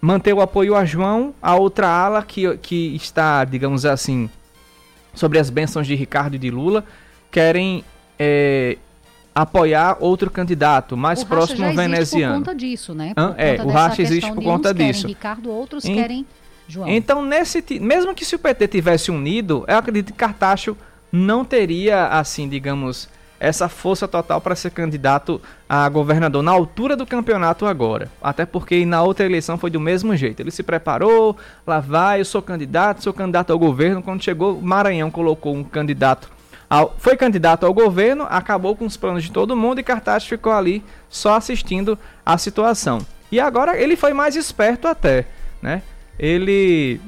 [0.00, 4.30] manter o apoio a João, a outra ala que, que está, digamos assim,
[5.14, 6.84] sobre as bênçãos de Ricardo e de Lula,
[7.30, 7.84] querem
[8.18, 8.76] é,
[9.34, 12.34] apoiar outro candidato mais o próximo ao veneziano.
[12.34, 13.12] Por conta disso, né?
[13.14, 15.02] Por é, o racha existe por conta disso.
[15.02, 16.26] Querem Ricardo, outros em, querem
[16.68, 16.88] João.
[16.88, 20.76] Então, nesse, mesmo que se o PT tivesse unido, eu acredito que Cartacho
[21.12, 27.06] não teria, assim, digamos, essa força total para ser candidato a governador na altura do
[27.06, 28.10] campeonato agora.
[28.22, 30.40] Até porque na outra eleição foi do mesmo jeito.
[30.40, 34.02] Ele se preparou, lá vai, eu sou candidato, sou candidato ao governo.
[34.02, 36.30] Quando chegou, Maranhão colocou um candidato
[36.68, 40.52] ao, foi candidato ao governo, acabou com os planos de todo mundo e Cartaz ficou
[40.52, 43.00] ali só assistindo a situação.
[43.30, 45.26] E agora ele foi mais esperto até,
[45.60, 45.82] né?
[46.18, 47.00] Ele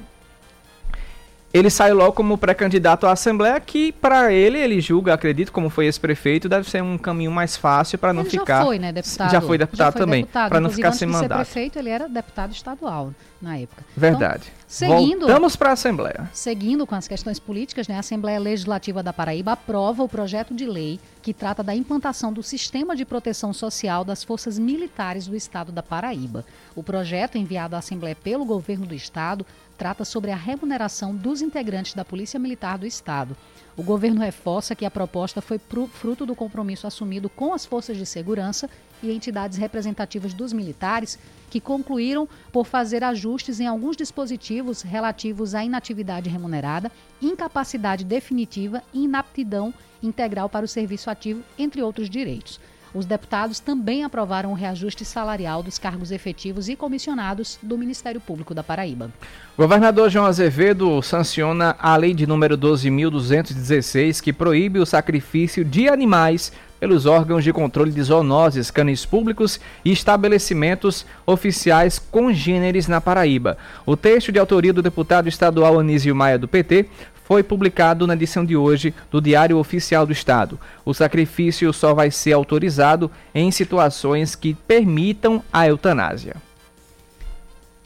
[1.52, 5.86] ele sai logo como pré-candidato à Assembleia, que para ele, ele julga, acredito, como foi
[5.86, 8.58] esse prefeito, deve ser um caminho mais fácil para não ele ficar.
[8.58, 9.30] Já foi, né, deputado?
[9.30, 11.38] Já foi deputado já foi também, para não ficar sem mandato.
[11.38, 13.84] Prefeito, ele era deputado estadual na época.
[13.96, 14.44] Verdade.
[14.46, 16.28] Então, seguindo, Voltamos para a Assembleia.
[16.32, 20.66] Seguindo com as questões políticas, né, a Assembleia Legislativa da Paraíba aprova o projeto de
[20.66, 25.72] lei que trata da implantação do sistema de proteção social das forças militares do estado
[25.72, 26.44] da Paraíba.
[26.74, 29.46] O projeto, enviado à Assembleia pelo governo do estado,
[29.78, 33.36] trata sobre a remuneração dos integrantes da Polícia Militar do Estado.
[33.76, 38.04] O governo reforça que a proposta foi fruto do compromisso assumido com as forças de
[38.04, 38.68] segurança
[39.00, 41.16] e entidades representativas dos militares,
[41.48, 46.90] que concluíram por fazer ajustes em alguns dispositivos relativos à inatividade remunerada,
[47.22, 52.58] incapacidade definitiva e inaptidão integral para o serviço ativo, entre outros direitos.
[52.94, 58.54] Os deputados também aprovaram o reajuste salarial dos cargos efetivos e comissionados do Ministério Público
[58.54, 59.10] da Paraíba.
[59.56, 65.88] O governador João Azevedo sanciona a lei de número 12.216, que proíbe o sacrifício de
[65.88, 73.58] animais pelos órgãos de controle de zoonoses, canis públicos e estabelecimentos oficiais congêneres na Paraíba.
[73.84, 76.86] O texto de autoria do deputado estadual Anísio Maia do PT
[77.28, 80.58] foi publicado na edição de hoje do Diário Oficial do Estado.
[80.82, 86.36] O sacrifício só vai ser autorizado em situações que permitam a eutanásia.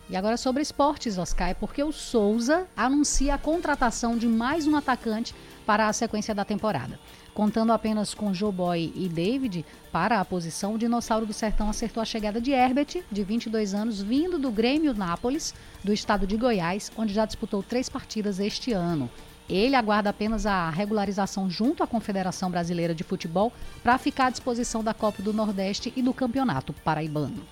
[0.08, 4.76] E agora sobre esportes, Oscar, é porque o Souza anuncia a contratação de mais um
[4.76, 5.34] atacante
[5.66, 6.96] para a sequência da temporada.
[7.34, 12.06] Contando apenas com Joboy e David para a posição, o Dinossauro do Sertão acertou a
[12.06, 15.52] chegada de Herbert, de 22 anos, vindo do Grêmio Nápoles,
[15.82, 19.10] do estado de Goiás, onde já disputou três partidas este ano.
[19.48, 23.52] Ele aguarda apenas a regularização junto à Confederação Brasileira de Futebol
[23.82, 27.42] para ficar à disposição da Copa do Nordeste e do Campeonato Paraibano.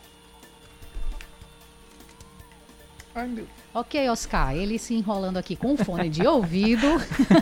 [3.75, 6.87] Ok, Oscar, ele se enrolando aqui com o fone de ouvido,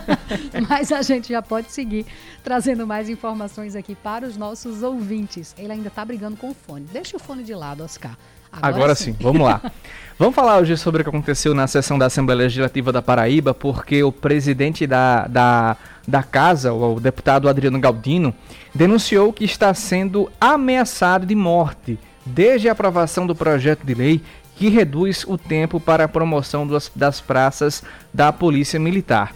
[0.67, 2.05] mas a gente já pode seguir
[2.43, 5.55] trazendo mais informações aqui para os nossos ouvintes.
[5.57, 6.85] Ele ainda está brigando com o fone.
[6.91, 8.17] Deixa o fone de lado, Oscar.
[8.51, 9.13] Agora, Agora sim.
[9.13, 9.61] sim, vamos lá.
[10.17, 14.03] vamos falar hoje sobre o que aconteceu na sessão da Assembleia Legislativa da Paraíba, porque
[14.03, 18.33] o presidente da, da, da casa, o deputado Adriano Galdino,
[18.73, 24.21] denunciou que está sendo ameaçado de morte desde a aprovação do projeto de lei
[24.55, 27.81] que reduz o tempo para a promoção das, das praças
[28.13, 29.33] da Polícia Militar.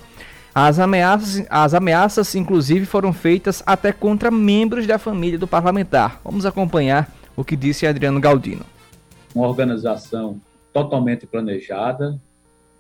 [0.54, 6.20] As ameaças, as ameaças, inclusive, foram feitas até contra membros da família do parlamentar.
[6.24, 8.64] Vamos acompanhar o que disse Adriano Galdino.
[9.34, 10.40] Uma organização
[10.72, 12.20] totalmente planejada,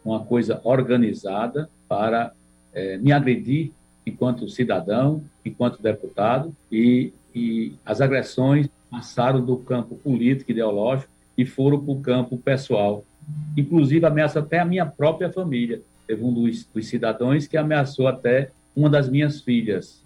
[0.04, 2.34] uma coisa organizada para
[2.74, 3.72] é, me agredir
[4.06, 11.80] enquanto cidadão, enquanto deputado, e, e as agressões passaram do campo político ideológico e foram
[11.80, 13.04] para o campo pessoal.
[13.58, 15.82] Inclusive, ameaça até a minha própria família.
[16.06, 20.04] Teve um dos, dos cidadãos que ameaçou até uma das minhas filhas.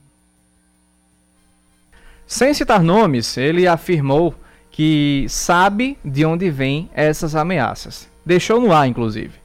[2.26, 4.36] Sem citar nomes, ele afirmou
[4.78, 8.08] que sabe de onde vêm essas ameaças.
[8.24, 9.40] Deixou no ar, inclusive.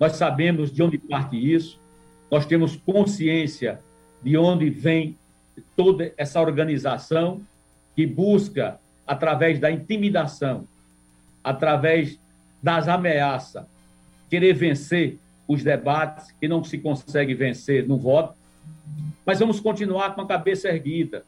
[0.00, 1.78] Nós sabemos de onde parte isso,
[2.28, 3.78] nós temos consciência
[4.20, 5.16] de onde vem
[5.76, 7.40] toda essa organização
[7.94, 10.66] que busca, através da intimidação,
[11.44, 12.18] através
[12.60, 13.64] das ameaças,
[14.28, 18.34] querer vencer os debates que não se consegue vencer no voto,
[19.24, 21.24] mas vamos continuar com a cabeça erguida.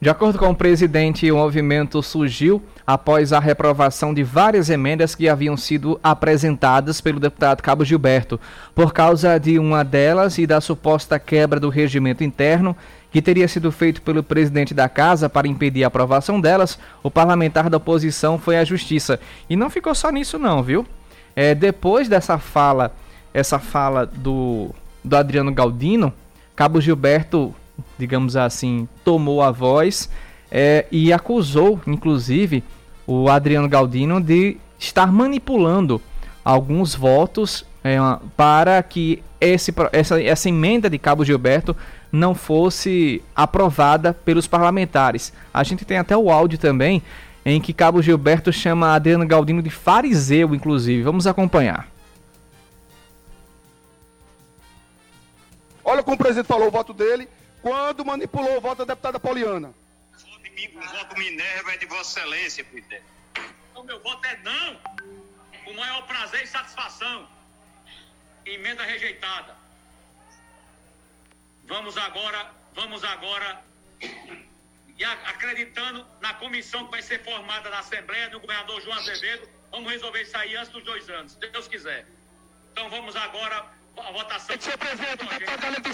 [0.00, 5.28] De acordo com o presidente, o movimento surgiu após a reprovação de várias emendas que
[5.28, 8.38] haviam sido apresentadas pelo deputado Cabo Gilberto.
[8.74, 12.76] Por causa de uma delas e da suposta quebra do regimento interno,
[13.10, 17.70] que teria sido feito pelo presidente da casa para impedir a aprovação delas, o parlamentar
[17.70, 19.20] da oposição foi à justiça.
[19.48, 20.84] E não ficou só nisso não, viu?
[21.36, 22.92] É, depois dessa fala,
[23.32, 24.70] essa fala do,
[25.02, 26.12] do Adriano Galdino,
[26.56, 27.54] Cabo Gilberto,
[27.98, 30.08] digamos assim, tomou a voz
[30.50, 32.62] é, e acusou, inclusive,
[33.06, 36.00] o Adriano Galdino de estar manipulando
[36.44, 37.96] alguns votos é,
[38.36, 41.76] para que esse, essa, essa emenda de Cabo Gilberto
[42.10, 45.32] não fosse aprovada pelos parlamentares.
[45.52, 47.02] A gente tem até o áudio também
[47.44, 51.02] em que Cabo Gilberto chama Adriano Galdino de fariseu, inclusive.
[51.02, 51.88] Vamos acompanhar.
[55.84, 57.28] Olha como o presidente falou o voto dele
[57.64, 59.74] quando manipulou o voto da deputada Poliana.
[60.12, 63.06] Voto em mim com voto Minerva é de Vossa Excelência, presidente.
[63.70, 64.78] Então, meu voto é não.
[65.64, 67.26] Com maior prazer e satisfação.
[68.44, 69.56] Emenda rejeitada.
[71.64, 73.64] Vamos agora, vamos agora,
[74.98, 79.90] e acreditando na comissão que vai ser formada na Assembleia do governador João Azevedo, vamos
[79.90, 82.06] resolver isso aí antes dos dois anos, se Deus quiser.
[82.72, 83.64] Então vamos agora
[83.96, 84.60] a votação.
[84.60, 85.88] Senhor presidente, o deputado Galego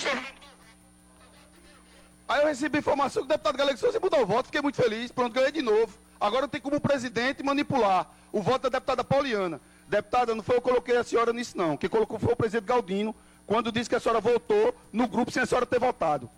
[2.30, 5.10] Aí eu recebi informação que o deputado Galego Souza mudou o voto, fiquei muito feliz,
[5.10, 5.98] pronto, ganhei de novo.
[6.20, 9.60] Agora tem como presidente manipular o voto da deputada Pauliana.
[9.88, 12.68] Deputada, não foi eu que coloquei a senhora nisso não, quem colocou foi o presidente
[12.68, 13.16] Galdino,
[13.48, 16.30] quando disse que a senhora votou no grupo sem a senhora ter votado.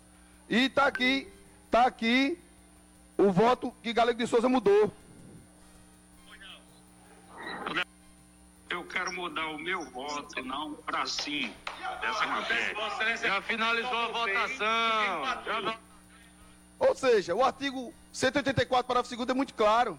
[0.49, 1.31] E está aqui,
[1.67, 2.39] está aqui
[3.15, 4.91] o voto que Galego de Souza mudou.
[8.67, 11.53] Eu quero mudar o meu voto, não para sim,
[12.01, 13.17] dessa matéria.
[13.17, 15.25] Já finalizou a votação.
[15.45, 15.77] Já...
[16.93, 19.97] Ou seja, o artigo 184, parágrafo 2 é muito claro.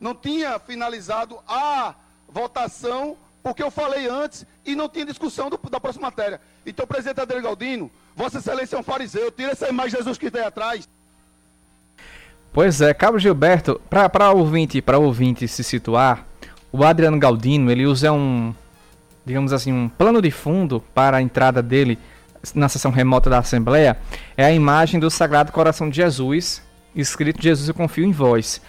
[0.00, 1.94] Não tinha finalizado a
[2.28, 6.40] votação porque eu falei antes e não tinha discussão do, da próxima matéria.
[6.66, 10.28] Então, presidente Adriano Galdino, Vossa Excelência é um fariseu, tira essa imagem de Jesus que
[10.28, 10.88] tem atrás.
[12.52, 16.26] Pois é, Cabo Gilberto, para ouvinte, ouvinte se situar,
[16.72, 18.52] o Adriano Galdino, ele usa um,
[19.24, 21.96] digamos assim, um plano de fundo para a entrada dele
[22.54, 23.96] na sessão remota da Assembleia,
[24.36, 26.62] é a imagem do Sagrado Coração de Jesus,
[26.94, 28.60] escrito Jesus eu confio em vós.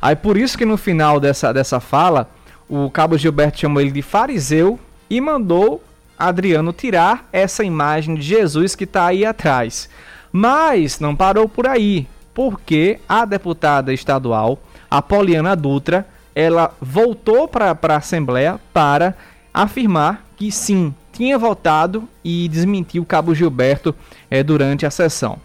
[0.00, 2.28] Aí por isso que no final dessa, dessa fala,
[2.68, 5.82] o Cabo Gilberto chamou ele de fariseu e mandou
[6.18, 9.88] Adriano tirar essa imagem de Jesus que está aí atrás.
[10.30, 14.58] Mas não parou por aí, porque a deputada estadual,
[14.90, 19.14] Apoliana Dutra, ela voltou para a Assembleia para
[19.52, 23.94] afirmar que sim, tinha votado e desmentiu o cabo Gilberto
[24.28, 25.38] é, durante a sessão.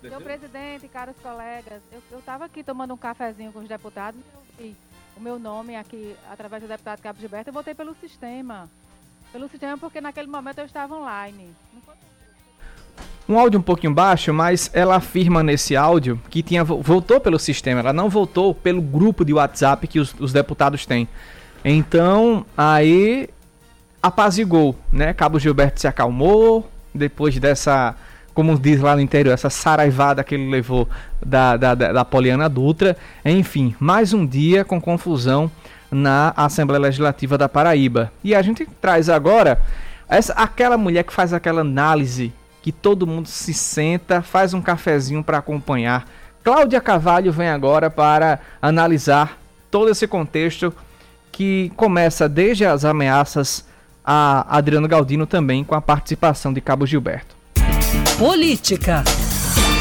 [0.00, 4.20] Senhor presidente, caros colegas, eu estava aqui tomando um cafezinho com os deputados
[4.60, 4.76] e
[5.16, 8.68] o meu nome aqui, através do deputado Cabo Gilberto, eu votei pelo sistema.
[9.32, 11.50] Pelo sistema porque naquele momento eu estava online.
[13.28, 17.80] Um áudio um pouquinho baixo, mas ela afirma nesse áudio que tinha voltou pelo sistema,
[17.80, 21.08] ela não voltou pelo grupo de WhatsApp que os, os deputados têm.
[21.64, 23.28] Então, aí
[24.02, 25.14] apazigou, né?
[25.14, 27.94] Cabo Gilberto se acalmou depois dessa,
[28.34, 30.86] como diz lá no interior, essa saraivada que ele levou
[31.24, 32.96] da, da, da Poliana Dutra.
[33.24, 35.50] Enfim, mais um dia com confusão
[35.90, 38.12] na Assembleia Legislativa da Paraíba.
[38.22, 39.58] E a gente traz agora
[40.06, 45.24] essa, aquela mulher que faz aquela análise que todo mundo se senta, faz um cafezinho
[45.24, 46.06] para acompanhar.
[46.42, 49.38] Cláudia Cavalho vem agora para analisar
[49.70, 50.74] todo esse contexto
[51.34, 53.64] que começa desde as ameaças
[54.04, 57.34] a Adriano Galdino também com a participação de Cabo Gilberto.
[58.16, 59.02] Política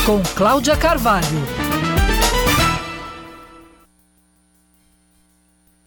[0.03, 1.27] com Cláudia Carvalho.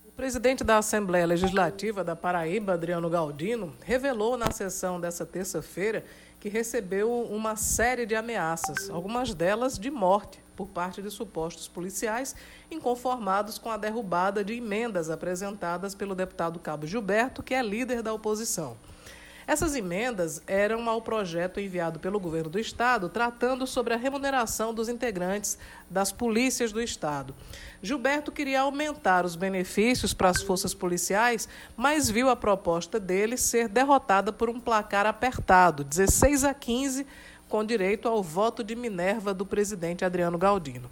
[0.06, 6.04] O presidente da Assembleia Legislativa da Paraíba, Adriano Galdino, revelou na sessão dessa terça-feira
[6.38, 12.34] que recebeu uma série de ameaças, algumas delas de morte, por parte de supostos policiais
[12.70, 18.12] inconformados com a derrubada de emendas apresentadas pelo deputado Cabo Gilberto, que é líder da
[18.12, 18.76] oposição.
[19.46, 24.88] Essas emendas eram ao projeto enviado pelo governo do estado tratando sobre a remuneração dos
[24.88, 25.56] integrantes
[25.88, 27.32] das polícias do estado.
[27.80, 33.68] Gilberto queria aumentar os benefícios para as forças policiais, mas viu a proposta dele ser
[33.68, 37.06] derrotada por um placar apertado, 16 a 15
[37.48, 40.90] com direito ao voto de Minerva do presidente Adriano Galdino.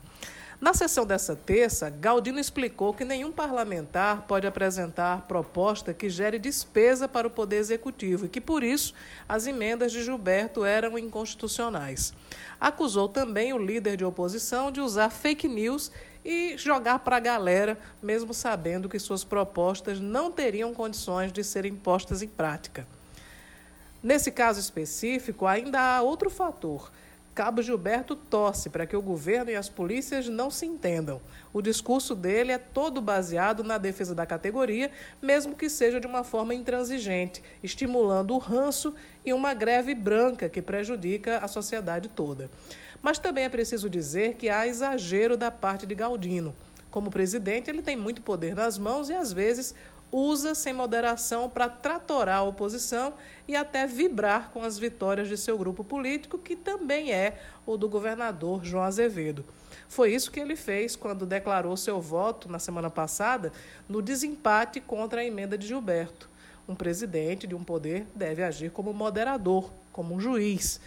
[0.61, 7.09] Na sessão dessa terça, Galdino explicou que nenhum parlamentar pode apresentar proposta que gere despesa
[7.09, 8.95] para o Poder Executivo e que, por isso,
[9.29, 12.15] as emendas de Gilberto eram inconstitucionais.
[12.61, 15.91] Acusou também o líder de oposição de usar fake news
[16.25, 21.75] e jogar para a galera, mesmo sabendo que suas propostas não teriam condições de serem
[21.75, 22.87] postas em prática.
[24.05, 26.93] Nesse caso específico, ainda há outro fator.
[27.35, 31.23] Cabo Gilberto torce para que o governo e as polícias não se entendam.
[31.55, 34.91] O discurso dele é todo baseado na defesa da categoria,
[35.23, 40.61] mesmo que seja de uma forma intransigente, estimulando o ranço e uma greve branca que
[40.61, 42.51] prejudica a sociedade toda.
[43.01, 46.55] Mas também é preciso dizer que há exagero da parte de Galdino.
[46.91, 49.75] Como presidente, ele tem muito poder nas mãos e às vezes
[50.17, 53.15] usa sem moderação para tratorar a oposição
[53.49, 57.89] e até vibrar com as vitórias de seu grupo político, que também é o do
[57.89, 59.45] governador João Azevedo.
[59.89, 63.53] Foi isso que ele fez quando declarou seu voto na semana passada
[63.89, 66.31] no desempate contra a emenda de Gilberto.
[66.69, 70.81] Um presidente de um poder deve agir como moderador, como um juiz.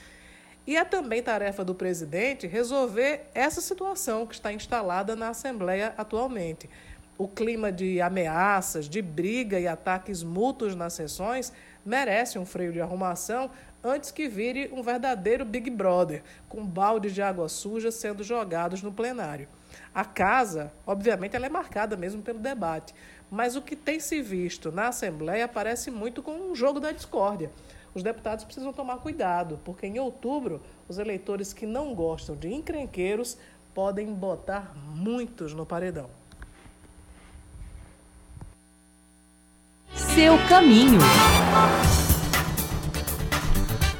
[0.66, 6.70] E é também tarefa do presidente resolver essa situação que está instalada na Assembleia atualmente
[7.18, 11.52] o clima de ameaças, de briga e ataques mútuos nas sessões
[11.86, 13.50] merece um freio de arrumação
[13.84, 18.92] antes que vire um verdadeiro Big Brother, com baldes de água suja sendo jogados no
[18.92, 19.48] plenário.
[19.94, 22.94] A casa, obviamente, ela é marcada mesmo pelo debate,
[23.32, 27.52] mas o que tem se visto na Assembleia parece muito com um jogo da discórdia.
[27.94, 33.38] Os deputados precisam tomar cuidado, porque em outubro, os eleitores que não gostam de encrenqueiros
[33.74, 36.10] podem botar muitos no paredão.
[39.98, 41.00] Seu caminho.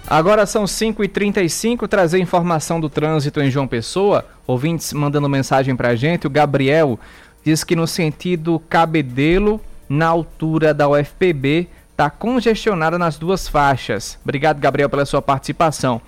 [0.10, 4.26] Agora são 5h35, trazer informação do trânsito em João Pessoa.
[4.46, 6.26] Ouvintes mandando mensagem pra gente.
[6.26, 6.98] O Gabriel
[7.44, 14.18] diz que no sentido Cabedelo, na altura da UFPB, está congestionada nas duas faixas.
[14.24, 16.02] Obrigado, Gabriel, pela sua participação.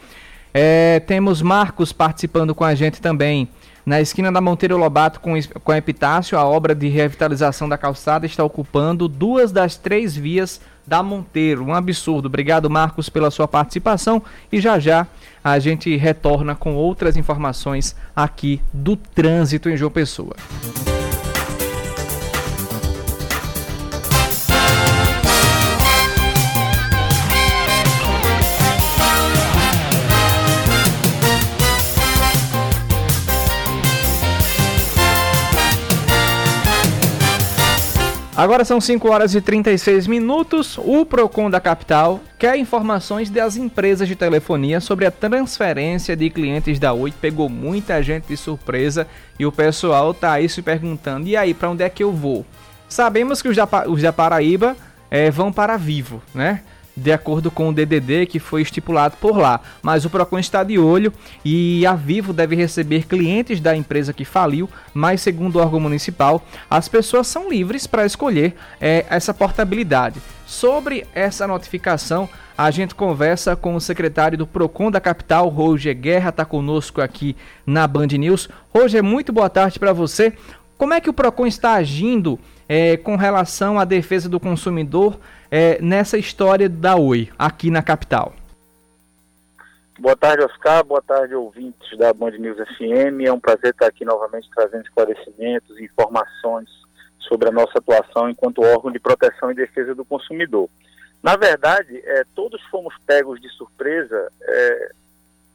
[0.54, 3.50] É, temos Marcos participando com a gente também.
[3.90, 8.44] Na esquina da Monteiro Lobato com, com Epitácio, a obra de revitalização da calçada está
[8.44, 11.64] ocupando duas das três vias da Monteiro.
[11.64, 12.28] Um absurdo.
[12.28, 14.22] Obrigado, Marcos, pela sua participação.
[14.52, 15.08] E já já
[15.44, 20.36] a gente retorna com outras informações aqui do trânsito em João Pessoa.
[38.40, 40.78] Agora são 5 horas e 36 minutos.
[40.78, 46.80] O Procon da capital quer informações das empresas de telefonia sobre a transferência de clientes
[46.80, 47.12] da Oi.
[47.12, 49.06] Pegou muita gente de surpresa
[49.38, 52.46] e o pessoal tá aí se perguntando: e aí, para onde é que eu vou?
[52.88, 54.78] Sabemos que os da, os da Paraíba
[55.12, 56.62] é, vão para Vivo, né?
[57.00, 59.62] De acordo com o DDD que foi estipulado por lá.
[59.82, 64.26] Mas o Procon está de olho e a Vivo deve receber clientes da empresa que
[64.26, 70.22] faliu, mas segundo o órgão municipal, as pessoas são livres para escolher é, essa portabilidade.
[70.46, 72.28] Sobre essa notificação,
[72.58, 77.36] a gente conversa com o secretário do Procon da capital, Roger Guerra, está conosco aqui
[77.66, 78.50] na Band News.
[78.74, 80.34] Roger, muito boa tarde para você.
[80.78, 85.20] Como é que o Procon está agindo é, com relação à defesa do consumidor
[85.52, 88.34] é, nessa história da Oi, aqui na capital?
[90.00, 90.84] Boa tarde, Oscar.
[90.84, 93.26] Boa tarde, ouvintes da Band News FM.
[93.26, 96.70] É um prazer estar aqui novamente trazendo esclarecimentos e informações
[97.20, 100.70] sobre a nossa atuação enquanto órgão de proteção e defesa do consumidor.
[101.22, 104.92] Na verdade, é, todos fomos pegos de surpresa é,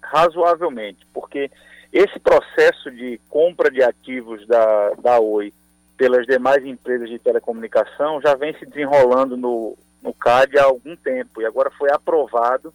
[0.03, 1.51] razoavelmente, porque
[1.91, 5.55] esse processo de compra de ativos da, da Oi
[5.97, 11.41] pelas demais empresas de telecomunicação já vem se desenrolando no, no CAD há algum tempo
[11.41, 12.73] e agora foi aprovado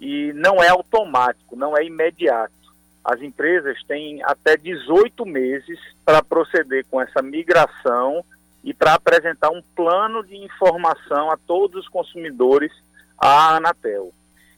[0.00, 2.52] e não é automático, não é imediato.
[3.04, 8.24] As empresas têm até 18 meses para proceder com essa migração
[8.62, 12.72] e para apresentar um plano de informação a todos os consumidores
[13.16, 14.12] à Anatel.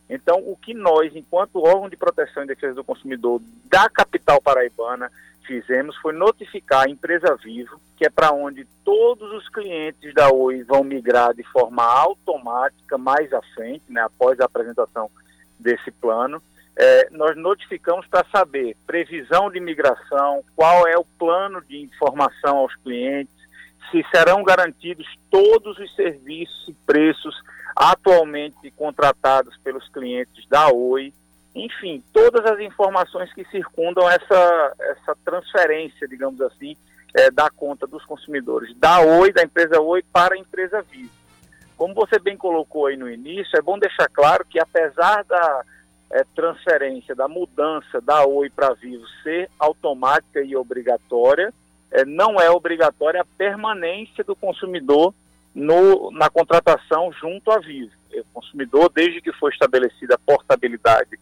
[0.09, 5.11] Então, o que nós, enquanto órgão de proteção e defesa do consumidor da capital paraibana,
[5.51, 10.63] fizemos foi notificar a empresa Vivo, que é para onde todos os clientes da Oi
[10.63, 15.11] vão migrar de forma automática mais à frente, né, após a apresentação
[15.59, 16.41] desse plano.
[16.77, 22.75] É, nós notificamos para saber previsão de migração, qual é o plano de informação aos
[22.77, 23.35] clientes,
[23.91, 27.35] se serão garantidos todos os serviços e preços
[27.75, 31.13] atualmente contratados pelos clientes da Oi,
[31.55, 36.77] enfim, todas as informações que circundam essa, essa transferência, digamos assim,
[37.15, 41.11] é, da conta dos consumidores da Oi, da empresa Oi, para a empresa Vivo.
[41.77, 45.65] Como você bem colocou aí no início, é bom deixar claro que apesar da
[46.13, 51.53] é, transferência, da mudança da Oi para Vivo ser automática e obrigatória,
[51.91, 55.13] é, não é obrigatória a permanência do consumidor
[55.53, 57.91] no, na contratação junto à Vivo.
[58.13, 61.19] O consumidor, desde que foi estabelecida a portabilidade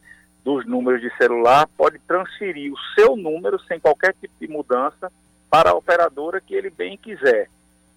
[0.49, 5.13] dos números de celular, pode transferir o seu número sem qualquer tipo de mudança
[5.51, 7.51] para a operadora que ele bem quiser.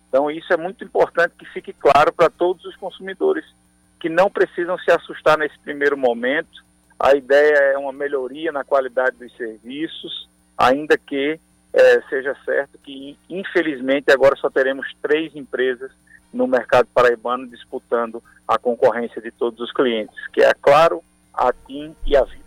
[0.10, 3.46] Então, isso é muito importante que fique claro para todos os consumidores
[4.02, 6.62] que não precisam se assustar nesse primeiro momento.
[7.00, 10.28] A ideia é uma melhoria na qualidade dos serviços,
[10.58, 11.40] ainda que
[11.72, 15.90] é, seja certo que, infelizmente, agora só teremos três empresas
[16.34, 21.02] no mercado paraibano disputando a concorrência de todos os clientes, que é a Claro,
[21.34, 22.41] a TIM e a Vida.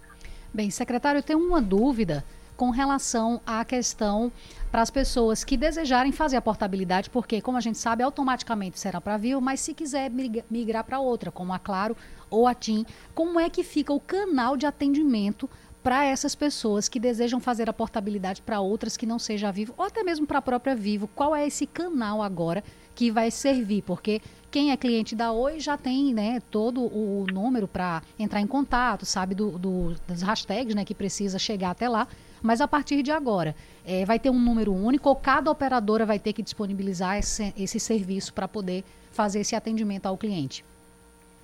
[0.54, 2.24] Bem, secretário, eu tenho uma dúvida
[2.56, 4.30] com relação à questão
[4.70, 9.00] para as pessoas que desejarem fazer a portabilidade, porque, como a gente sabe, automaticamente será
[9.00, 10.12] para Vivo, mas se quiser
[10.48, 11.96] migrar para outra, como a Claro
[12.30, 12.86] ou a TIM,
[13.16, 15.50] como é que fica o canal de atendimento
[15.82, 19.74] para essas pessoas que desejam fazer a portabilidade para outras que não seja a Vivo,
[19.76, 21.08] ou até mesmo para a própria Vivo?
[21.16, 22.62] Qual é esse canal agora
[22.94, 23.82] que vai servir?
[23.82, 24.22] Porque
[24.54, 29.04] quem é cliente da Oi já tem né, todo o número para entrar em contato,
[29.04, 32.06] sabe do, do, das hashtags né, que precisa chegar até lá.
[32.40, 36.20] Mas a partir de agora, é, vai ter um número único ou cada operadora vai
[36.20, 40.64] ter que disponibilizar esse, esse serviço para poder fazer esse atendimento ao cliente?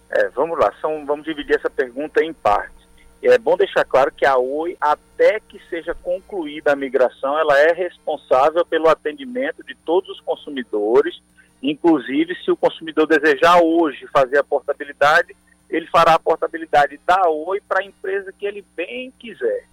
[0.08, 2.78] É, vamos lá, são, vamos dividir essa pergunta em partes.
[3.20, 7.72] É bom deixar claro que a Oi, até que seja concluída a migração, ela é
[7.72, 11.20] responsável pelo atendimento de todos os consumidores
[11.62, 15.36] Inclusive, se o consumidor desejar hoje fazer a portabilidade,
[15.68, 19.66] ele fará a portabilidade da Oi para a empresa que ele bem quiser.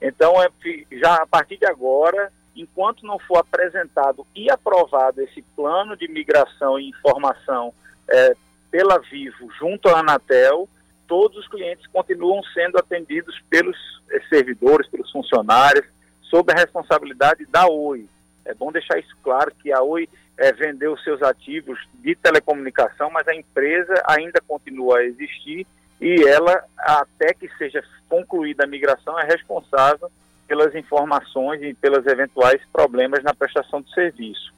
[0.00, 0.48] Então, é,
[0.92, 6.78] já a partir de agora, enquanto não for apresentado e aprovado esse plano de migração
[6.78, 7.72] e informação
[8.08, 8.36] é,
[8.70, 10.68] pela Vivo junto à Anatel,
[11.06, 13.76] todos os clientes continuam sendo atendidos pelos
[14.10, 15.86] é, servidores, pelos funcionários,
[16.22, 18.06] sob a responsabilidade da Oi.
[18.44, 20.08] É bom deixar isso claro que a Oi
[20.38, 25.66] é, vendeu seus ativos de telecomunicação, mas a empresa ainda continua a existir
[26.00, 30.10] e ela, até que seja concluída a migração, é responsável
[30.46, 34.54] pelas informações e pelos eventuais problemas na prestação do serviço.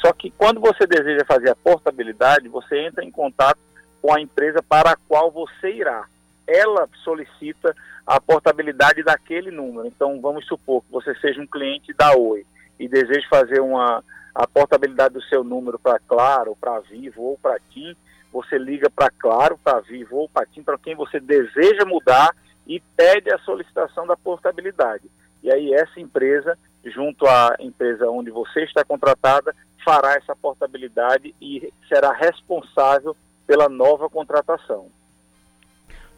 [0.00, 3.58] Só que quando você deseja fazer a portabilidade, você entra em contato
[4.02, 6.06] com a empresa para a qual você irá.
[6.46, 7.74] Ela solicita
[8.06, 9.86] a portabilidade daquele número.
[9.86, 12.44] Então, vamos supor que você seja um cliente da Oi
[12.78, 14.02] e deseja fazer uma
[14.34, 17.96] a portabilidade do seu número para Claro, para Vivo ou para TIM,
[18.32, 22.34] você liga para Claro, para Vivo ou para TIM, para quem você deseja mudar
[22.66, 25.10] e pede a solicitação da portabilidade.
[25.42, 29.54] E aí essa empresa, junto à empresa onde você está contratada,
[29.84, 33.16] fará essa portabilidade e será responsável
[33.46, 34.90] pela nova contratação.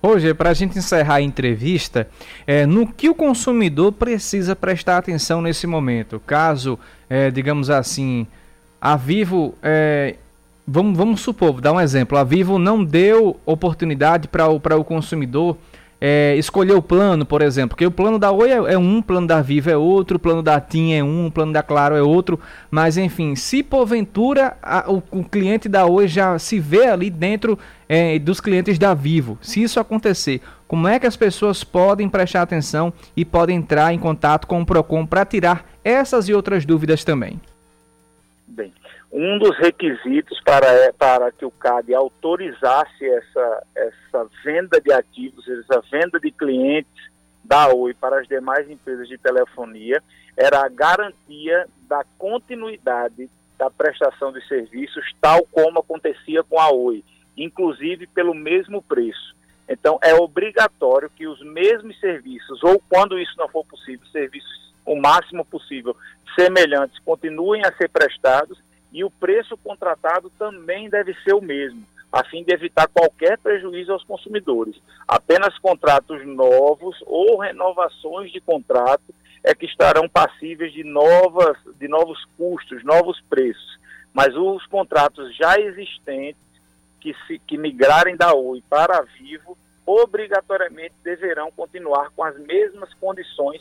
[0.04, 2.08] Hoje, para a gente encerrar a entrevista,
[2.44, 6.20] é, no que o consumidor precisa prestar atenção nesse momento?
[6.26, 6.76] Caso,
[7.08, 8.26] é, digamos assim,
[8.80, 10.16] a Vivo, é,
[10.66, 14.84] vamos, vamos supor, vou dar um exemplo, a Vivo não deu oportunidade para o, o
[14.84, 15.56] consumidor
[16.04, 19.02] é, escolher o plano, por exemplo, porque o plano da Oi é, é um, o
[19.04, 21.94] plano da Vivo é outro, o plano da TIM é um, o plano da Claro
[21.94, 26.88] é outro, mas enfim, se porventura a, o, o, cliente da Oi já se vê
[26.88, 27.56] ali dentro
[27.88, 32.42] é, dos clientes da Vivo, se isso acontecer, como é que as pessoas podem prestar
[32.42, 37.04] atenção e podem entrar em contato com o Procon para tirar essas e outras dúvidas
[37.04, 37.40] também?
[38.44, 38.72] Bem,
[39.12, 45.46] um dos requisitos para, é, para que o CAD autorizasse essa, essa venda de ativos,
[45.46, 47.12] essa venda de clientes
[47.44, 50.02] da Oi para as demais empresas de telefonia,
[50.34, 57.04] era a garantia da continuidade da prestação de serviços, tal como acontecia com a Oi,
[57.36, 59.36] inclusive pelo mesmo preço.
[59.68, 64.96] Então, é obrigatório que os mesmos serviços, ou quando isso não for possível, serviços o
[64.96, 65.96] máximo possível
[66.34, 68.58] semelhantes, continuem a ser prestados
[68.92, 71.82] e o preço contratado também deve ser o mesmo,
[72.12, 74.76] a fim de evitar qualquer prejuízo aos consumidores.
[75.08, 82.22] Apenas contratos novos ou renovações de contrato é que estarão passíveis de, novas, de novos
[82.36, 83.80] custos, novos preços.
[84.12, 86.40] Mas os contratos já existentes
[87.00, 92.92] que, se, que migrarem da Oi para a Vivo obrigatoriamente deverão continuar com as mesmas
[92.94, 93.60] condições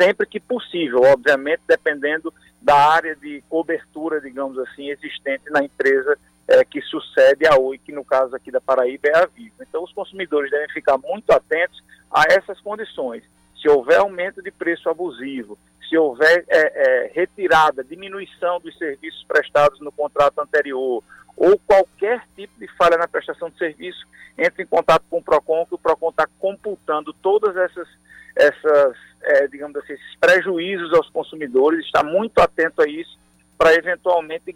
[0.00, 6.64] sempre que possível, obviamente dependendo da área de cobertura, digamos assim, existente na empresa é,
[6.64, 9.54] que sucede a Oi, que no caso aqui da Paraíba é a Vivo.
[9.60, 13.22] Então, os consumidores devem ficar muito atentos a essas condições.
[13.60, 19.80] Se houver aumento de preço abusivo, se houver é, é, retirada, diminuição dos serviços prestados
[19.80, 21.04] no contrato anterior,
[21.36, 25.66] ou qualquer tipo de falha na prestação de serviço, entre em contato com o PROCON,
[25.66, 27.88] que o PROCON está computando todas essas,
[28.36, 33.18] essas é, digamos assim, esses prejuízos aos consumidores, está muito atento a isso
[33.56, 34.54] para eventualmente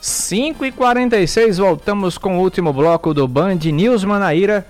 [0.02, 4.66] Cinco e quarenta e seis, voltamos com o último bloco do Band News Manaíra,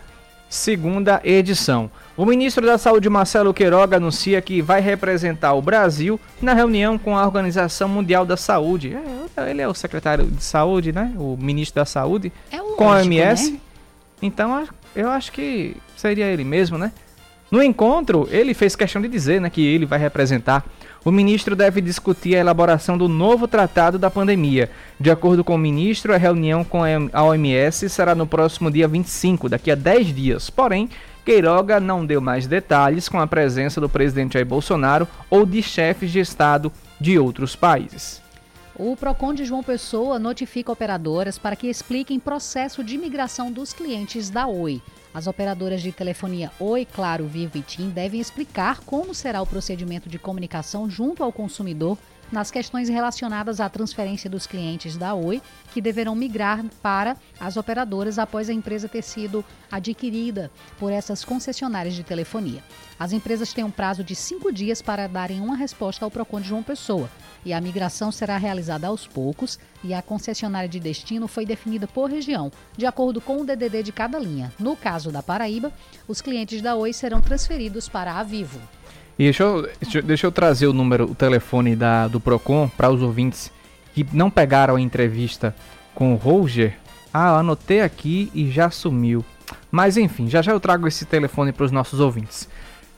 [0.49, 1.90] segunda edição.
[2.16, 7.18] O ministro da Saúde, Marcelo Queiroga, anuncia que vai representar o Brasil na reunião com
[7.18, 8.97] a Organização Mundial da Saúde.
[9.36, 11.12] É, ele é o secretário de Saúde, né?
[11.16, 12.32] O ministro da Saúde.
[12.53, 13.51] É com a OMS.
[13.51, 13.59] Né?
[14.22, 14.64] Então,
[14.95, 16.92] eu acho que seria ele mesmo, né?
[17.51, 20.64] No encontro, ele fez questão de dizer né, que ele vai representar.
[21.05, 24.70] O ministro deve discutir a elaboração do novo tratado da pandemia.
[24.99, 26.80] De acordo com o ministro, a reunião com
[27.12, 30.51] a OMS será no próximo dia 25, daqui a 10 dias.
[30.51, 30.88] Porém,
[31.24, 36.11] Queiroga não deu mais detalhes com a presença do presidente Jair Bolsonaro ou de chefes
[36.11, 38.24] de Estado de outros países.
[38.77, 44.31] O PROCON de João Pessoa notifica operadoras para que expliquem processo de migração dos clientes
[44.31, 44.83] da Oi.
[45.14, 50.09] As operadoras de telefonia Oi, Claro, Vivo e TIM devem explicar como será o procedimento
[50.09, 51.97] de comunicação junto ao consumidor
[52.31, 55.41] nas questões relacionadas à transferência dos clientes da Oi,
[55.72, 61.95] que deverão migrar para as operadoras após a empresa ter sido adquirida por essas concessionárias
[61.95, 62.62] de telefonia.
[62.99, 66.49] As empresas têm um prazo de cinco dias para darem uma resposta ao PROCON de
[66.49, 67.11] João Pessoa
[67.45, 72.11] e a migração será realizada aos poucos e a concessionária de destino foi definida por
[72.11, 74.53] região, de acordo com o DDD de cada linha.
[74.59, 75.72] No caso da Paraíba,
[76.09, 78.61] os clientes da Oi serão transferidos para a Vivo.
[79.19, 79.69] E deixa eu,
[80.03, 83.53] deixa eu trazer o número, o telefone da, do Procon para os ouvintes
[83.95, 85.55] que não pegaram a entrevista
[85.95, 86.77] com o Roger.
[87.12, 89.25] Ah, anotei aqui e já sumiu.
[89.71, 92.49] Mas enfim, já já eu trago esse telefone para os nossos ouvintes.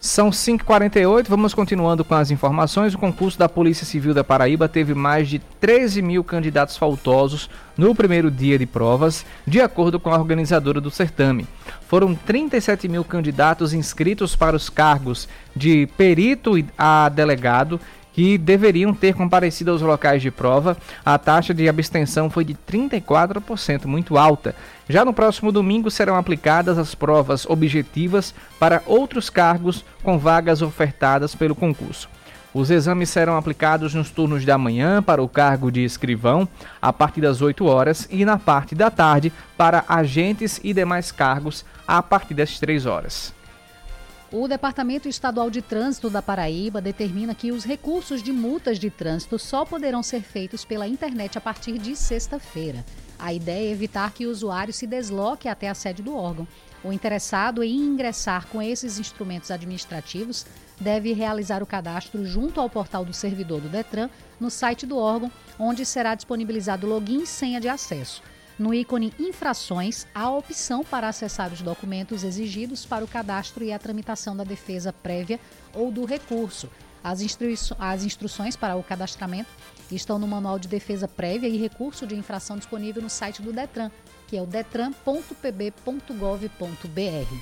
[0.06, 2.94] São 5h48, vamos continuando com as informações.
[2.94, 7.92] O concurso da Polícia Civil da Paraíba teve mais de 13 mil candidatos faltosos no
[7.92, 11.44] primeiro dia de provas, de acordo com a organizadora do certame.
[11.88, 17.80] Foram 37 mil candidatos inscritos para os cargos de perito a delegado
[18.16, 23.84] que deveriam ter comparecido aos locais de prova, a taxa de abstenção foi de 34%,
[23.84, 24.54] muito alta.
[24.88, 31.34] Já no próximo domingo serão aplicadas as provas objetivas para outros cargos com vagas ofertadas
[31.34, 32.08] pelo concurso.
[32.54, 36.48] Os exames serão aplicados nos turnos da manhã para o cargo de escrivão,
[36.80, 41.66] a partir das 8 horas, e na parte da tarde para agentes e demais cargos,
[41.86, 43.35] a partir das 3 horas.
[44.32, 49.38] O Departamento Estadual de Trânsito da Paraíba determina que os recursos de multas de trânsito
[49.38, 52.84] só poderão ser feitos pela internet a partir de sexta-feira.
[53.20, 56.46] A ideia é evitar que o usuário se desloque até a sede do órgão.
[56.82, 60.44] O interessado em ingressar com esses instrumentos administrativos
[60.80, 64.10] deve realizar o cadastro junto ao portal do servidor do Detran
[64.40, 68.22] no site do órgão, onde será disponibilizado login e senha de acesso.
[68.58, 73.70] No ícone Infrações, há a opção para acessar os documentos exigidos para o cadastro e
[73.70, 75.38] a tramitação da defesa prévia
[75.74, 76.70] ou do recurso.
[77.04, 77.20] As,
[77.78, 79.50] as instruções para o cadastramento
[79.92, 83.90] estão no Manual de Defesa Prévia e Recurso de Infração disponível no site do Detran,
[84.26, 87.36] que é o detran.pb.gov.br.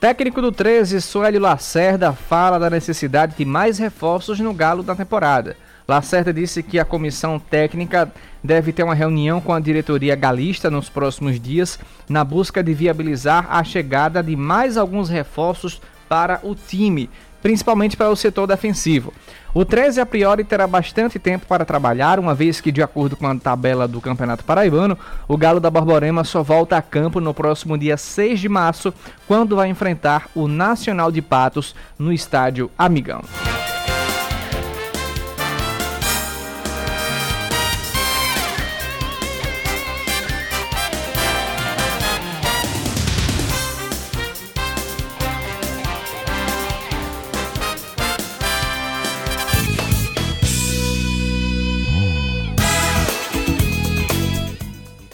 [0.00, 5.56] Técnico do 13, Suélio Lacerda, fala da necessidade de mais reforços no Galo da temporada.
[5.86, 8.12] Lacerda disse que a comissão técnica
[8.42, 11.78] deve ter uma reunião com a diretoria galista nos próximos dias,
[12.08, 17.08] na busca de viabilizar a chegada de mais alguns reforços para o time,
[17.42, 19.12] principalmente para o setor defensivo.
[19.54, 23.26] O 13 a priori terá bastante tempo para trabalhar, uma vez que, de acordo com
[23.26, 24.96] a tabela do Campeonato Paraibano,
[25.28, 28.94] o Galo da Borborema só volta a campo no próximo dia 6 de março,
[29.26, 33.22] quando vai enfrentar o Nacional de Patos no estádio Amigão.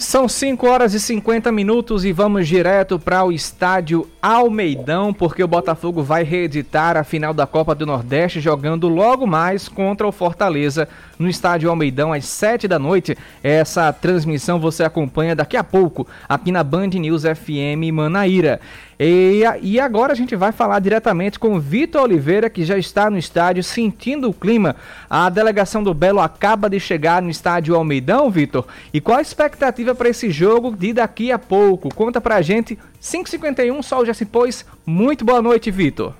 [0.08, 5.46] São 5 horas e 50 minutos e vamos direto para o estádio Almeidão, porque o
[5.46, 10.88] Botafogo vai reeditar a final da Copa do Nordeste jogando logo mais contra o Fortaleza
[11.18, 13.18] no estádio Almeidão às 7 da noite.
[13.42, 18.60] Essa transmissão você acompanha daqui a pouco aqui na Band News FM Manaíra.
[19.00, 23.16] E, e agora a gente vai falar diretamente com Vitor Oliveira, que já está no
[23.16, 24.74] estádio sentindo o clima.
[25.08, 28.66] A delegação do Belo acaba de chegar no estádio Almeidão, Vitor.
[28.92, 31.94] E qual a expectativa para esse jogo de daqui a pouco?
[31.94, 32.76] Conta pra gente.
[33.00, 34.66] 5h51, sol já se pôs.
[34.84, 36.12] Muito boa noite, Vitor.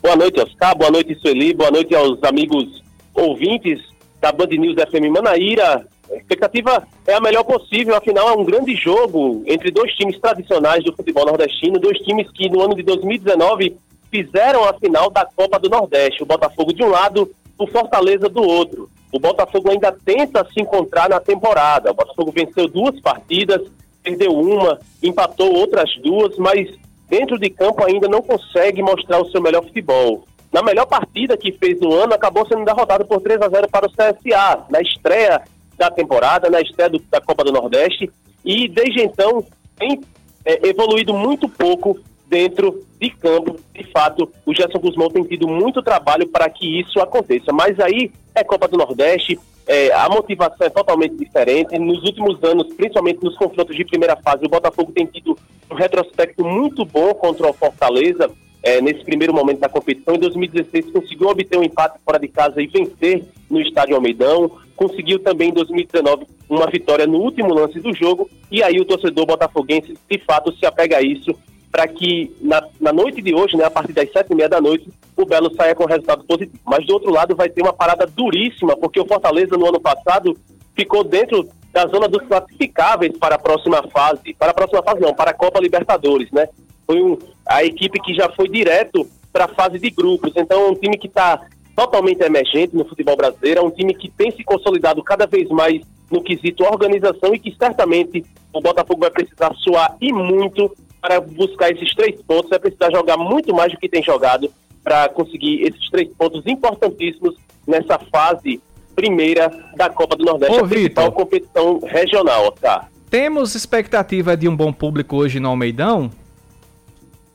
[0.00, 0.76] Boa noite, Oscar.
[0.78, 1.54] Boa noite, Sueli.
[1.54, 2.84] Boa noite aos amigos
[3.14, 3.80] ouvintes
[4.20, 5.86] da Band News FM Manaíra.
[6.12, 10.84] A expectativa é a melhor possível, afinal é um grande jogo entre dois times tradicionais
[10.84, 13.74] do futebol nordestino, dois times que no ano de 2019
[14.10, 16.22] fizeram a final da Copa do Nordeste.
[16.22, 18.90] O Botafogo de um lado, o Fortaleza do outro.
[19.10, 21.90] O Botafogo ainda tenta se encontrar na temporada.
[21.90, 23.62] O Botafogo venceu duas partidas,
[24.02, 26.68] perdeu uma, empatou outras duas, mas
[27.08, 30.24] dentro de campo ainda não consegue mostrar o seu melhor futebol.
[30.52, 33.86] Na melhor partida que fez no ano, acabou sendo derrotado por 3 a 0 para
[33.86, 35.40] o CSA, na estreia
[35.82, 38.08] da temporada, na estreia do, da Copa do Nordeste,
[38.44, 39.44] e desde então
[39.76, 40.00] tem
[40.44, 43.58] é, evoluído muito pouco dentro de campo.
[43.74, 47.52] De fato, o Gerson Guzmão tem tido muito trabalho para que isso aconteça.
[47.52, 51.76] Mas aí é Copa do Nordeste, é, a motivação é totalmente diferente.
[51.78, 55.36] Nos últimos anos, principalmente nos confrontos de primeira fase, o Botafogo tem tido
[55.70, 58.30] um retrospecto muito bom contra o Fortaleza.
[58.62, 62.62] É, nesse primeiro momento da competição, em 2016 conseguiu obter um empate fora de casa
[62.62, 64.52] e vencer no estádio Almeidão.
[64.76, 69.26] Conseguiu também em 2019 uma vitória no último lance do jogo, e aí o torcedor
[69.26, 71.34] botafoguense de fato se apega a isso
[71.72, 74.60] para que na, na, noite de hoje, né, a partir das sete e meia da
[74.60, 76.58] noite, o Belo saia com resultado positivo.
[76.66, 80.36] Mas do outro lado vai ter uma parada duríssima, porque o Fortaleza no ano passado
[80.76, 85.14] ficou dentro da zona dos classificáveis para a próxima fase, para a próxima fase não,
[85.14, 86.46] para a Copa Libertadores, né?
[86.86, 90.68] Foi um, a equipe que já foi direto para a fase de grupos, então é
[90.68, 91.40] um time que está
[91.74, 95.80] totalmente emergente no futebol brasileiro, é um time que tem se consolidado cada vez mais
[96.10, 100.70] no quesito organização e que certamente o Botafogo vai precisar suar e muito
[101.00, 104.50] para buscar esses três pontos, vai precisar jogar muito mais do que tem jogado
[104.84, 107.34] para conseguir esses três pontos importantíssimos
[107.66, 108.60] nessa fase
[108.94, 112.88] primeira da Copa do Nordeste, Ô, a principal Victor, competição regional, tá?
[113.10, 116.10] Temos expectativa de um bom público hoje no Almeidão?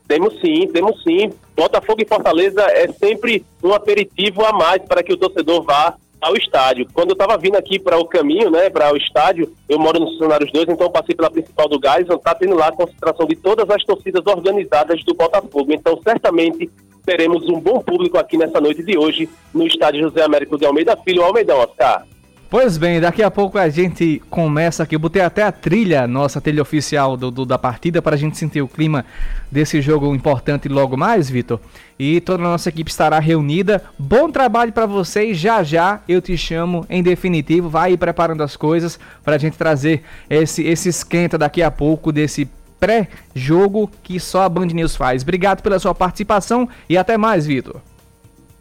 [0.08, 1.30] Temos sim, temos sim.
[1.54, 6.34] Botafogo e Fortaleza é sempre um aperitivo a mais para que o torcedor vá ao
[6.34, 6.88] estádio.
[6.92, 10.16] Quando eu estava vindo aqui para o caminho, né, para o estádio, eu moro no
[10.16, 13.68] Cenários 2, então passei pela principal do Gás, está tendo lá a concentração de todas
[13.70, 15.72] as torcidas organizadas do Botafogo.
[15.72, 16.70] Então, certamente
[17.04, 20.96] teremos um bom público aqui nessa noite de hoje no estádio José Américo de Almeida
[20.96, 22.04] Filho, Almeidão, Oscar.
[22.50, 24.94] Pois bem, daqui a pouco a gente começa aqui.
[24.94, 28.38] Eu botei até a trilha, nossa trilha oficial do, do da partida, para a gente
[28.38, 29.04] sentir o clima
[29.52, 31.60] desse jogo importante logo mais, Vitor.
[31.98, 33.84] E toda a nossa equipe estará reunida.
[33.98, 35.36] Bom trabalho para vocês.
[35.36, 37.68] Já já eu te chamo em definitivo.
[37.68, 42.10] Vai ir preparando as coisas para a gente trazer esse, esse esquenta daqui a pouco
[42.10, 42.48] desse
[42.80, 45.22] pré-jogo que só a Band News faz.
[45.22, 47.82] Obrigado pela sua participação e até mais, Vitor.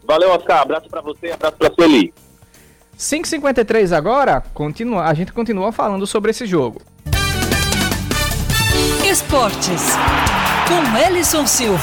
[0.06, 0.64] Valeu, Oscar.
[0.64, 2.14] Abraço para você, abraço para Sueli.
[2.98, 6.82] 5:53 agora, continua, a gente continua falando sobre esse jogo.
[9.08, 9.92] Esportes
[10.68, 11.78] com Ellison Silva.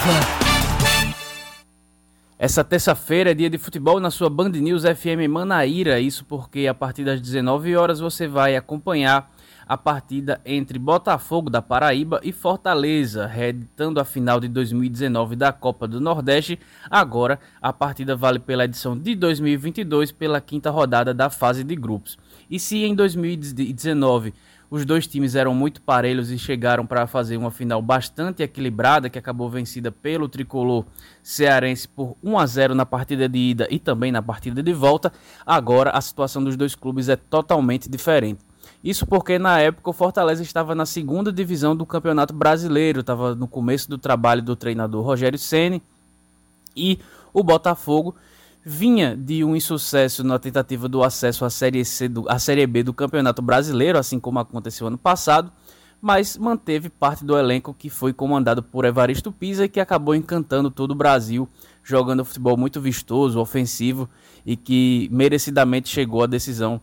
[2.37, 6.73] Essa terça-feira é dia de futebol na sua Band News FM Manaíra, isso porque a
[6.73, 9.31] partir das 19 horas você vai acompanhar
[9.67, 15.87] a partida entre Botafogo da Paraíba e Fortaleza, reeditando a final de 2019 da Copa
[15.87, 16.59] do Nordeste.
[16.89, 22.17] Agora, a partida vale pela edição de 2022 pela quinta rodada da fase de grupos.
[22.49, 24.33] E se em 2019
[24.69, 29.19] os dois times eram muito parelhos e chegaram para fazer uma final bastante equilibrada, que
[29.19, 30.85] acabou vencida pelo tricolor
[31.21, 35.13] cearense por 1 a 0 na partida de ida e também na partida de volta.
[35.45, 38.39] Agora a situação dos dois clubes é totalmente diferente.
[38.85, 43.47] Isso porque na época o Fortaleza estava na segunda divisão do Campeonato Brasileiro, estava no
[43.47, 45.81] começo do trabalho do treinador Rogério Ceni.
[46.77, 46.99] E
[47.33, 48.15] o Botafogo
[48.63, 52.83] vinha de um insucesso na tentativa do acesso à Série, C do, à Série B
[52.83, 55.51] do Campeonato Brasileiro, assim como aconteceu ano passado,
[55.99, 60.69] mas manteve parte do elenco que foi comandado por Evaristo Pisa e que acabou encantando
[60.69, 61.49] todo o Brasil,
[61.83, 64.07] jogando futebol muito vistoso, ofensivo
[64.45, 66.79] e que merecidamente chegou à decisão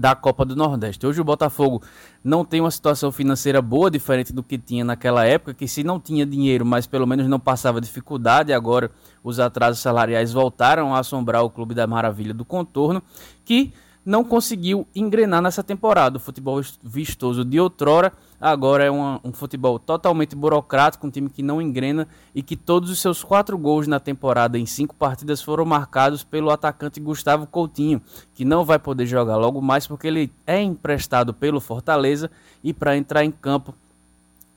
[0.00, 1.06] da Copa do Nordeste.
[1.06, 1.82] Hoje o Botafogo
[2.24, 6.00] não tem uma situação financeira boa, diferente do que tinha naquela época, que se não
[6.00, 8.90] tinha dinheiro, mas pelo menos não passava dificuldade, agora
[9.22, 13.02] os atrasos salariais voltaram a assombrar o Clube da Maravilha do Contorno,
[13.44, 16.16] que não conseguiu engrenar nessa temporada.
[16.16, 18.10] O futebol vistoso de outrora
[18.40, 22.88] agora é uma, um futebol totalmente burocrático, um time que não engrena e que todos
[22.88, 28.00] os seus quatro gols na temporada em cinco partidas foram marcados pelo atacante Gustavo Coutinho,
[28.34, 32.30] que não vai poder jogar logo mais porque ele é emprestado pelo Fortaleza
[32.64, 33.74] e para entrar em campo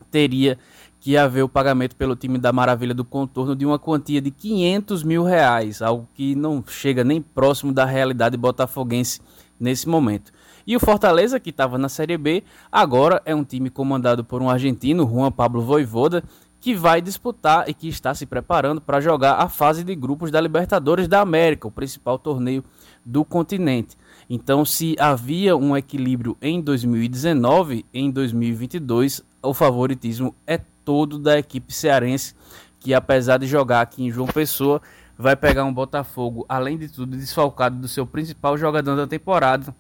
[0.10, 0.58] teria
[1.04, 5.04] que haver o pagamento pelo time da Maravilha do Contorno de uma quantia de 500
[5.04, 9.20] mil reais, algo que não chega nem próximo da realidade botafoguense
[9.60, 10.32] nesse momento.
[10.66, 14.50] E o Fortaleza, que estava na Série B, agora é um time comandado por um
[14.50, 16.24] argentino, Juan Pablo Voivoda,
[16.62, 20.40] que vai disputar e que está se preparando para jogar a fase de grupos da
[20.40, 22.64] Libertadores da América, o principal torneio
[23.04, 23.98] do continente.
[24.30, 31.74] Então, se havia um equilíbrio em 2019, em 2022 o favoritismo é todo da equipe
[31.74, 32.34] cearense,
[32.80, 34.82] que apesar de jogar aqui em João Pessoa,
[35.18, 39.76] vai pegar um Botafogo, além de tudo, desfalcado do seu principal jogador da temporada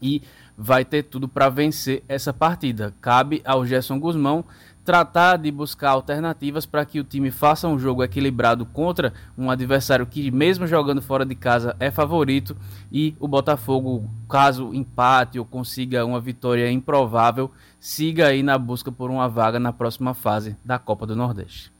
[0.00, 0.22] e
[0.56, 2.94] vai ter tudo para vencer essa partida.
[3.00, 4.44] Cabe ao Gerson Guzmão
[4.86, 10.06] tratar de buscar alternativas para que o time faça um jogo equilibrado contra um adversário
[10.06, 12.56] que, mesmo jogando fora de casa, é favorito.
[12.90, 19.10] E o Botafogo, caso empate ou consiga uma vitória improvável, siga aí na busca por
[19.10, 21.72] uma vaga na próxima fase da Copa do Nordeste.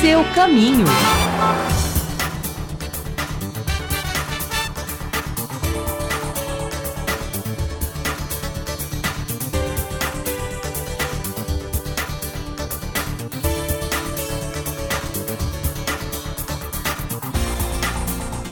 [0.00, 0.86] Seu caminho.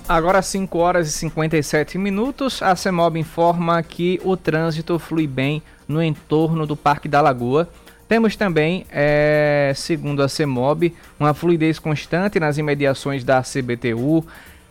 [0.08, 6.02] Agora 5 horas e 57 minutos, a CEMOB informa que o trânsito flui bem no
[6.02, 7.68] entorno do Parque da Lagoa.
[8.08, 14.24] Temos também, é, segundo a CEMOB, uma fluidez constante nas imediações da CBTU,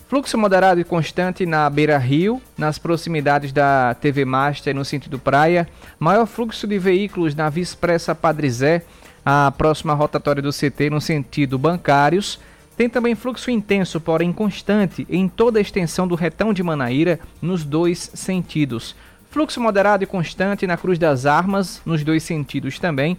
[0.10, 5.70] fluxo moderado e constante na Beira Rio, nas proximidades da TV Master no sentido praia,
[6.00, 8.82] maior fluxo de veículos na Via Expressa Padre Zé,
[9.24, 12.40] a próxima rotatória do CT no sentido bancários,
[12.78, 17.64] tem também fluxo intenso, porém constante, em toda a extensão do retão de Manaíra, nos
[17.66, 18.96] dois sentidos.
[19.32, 23.18] Fluxo moderado e constante na Cruz das Armas, nos dois sentidos também.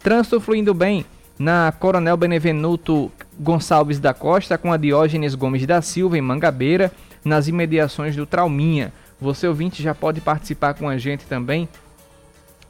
[0.00, 1.06] Trânsito fluindo bem
[1.38, 6.92] na Coronel Benevenuto Gonçalves da Costa com a Diógenes Gomes da Silva em Mangabeira,
[7.24, 8.92] nas imediações do Trauminha.
[9.18, 11.66] Você ouvinte já pode participar com a gente também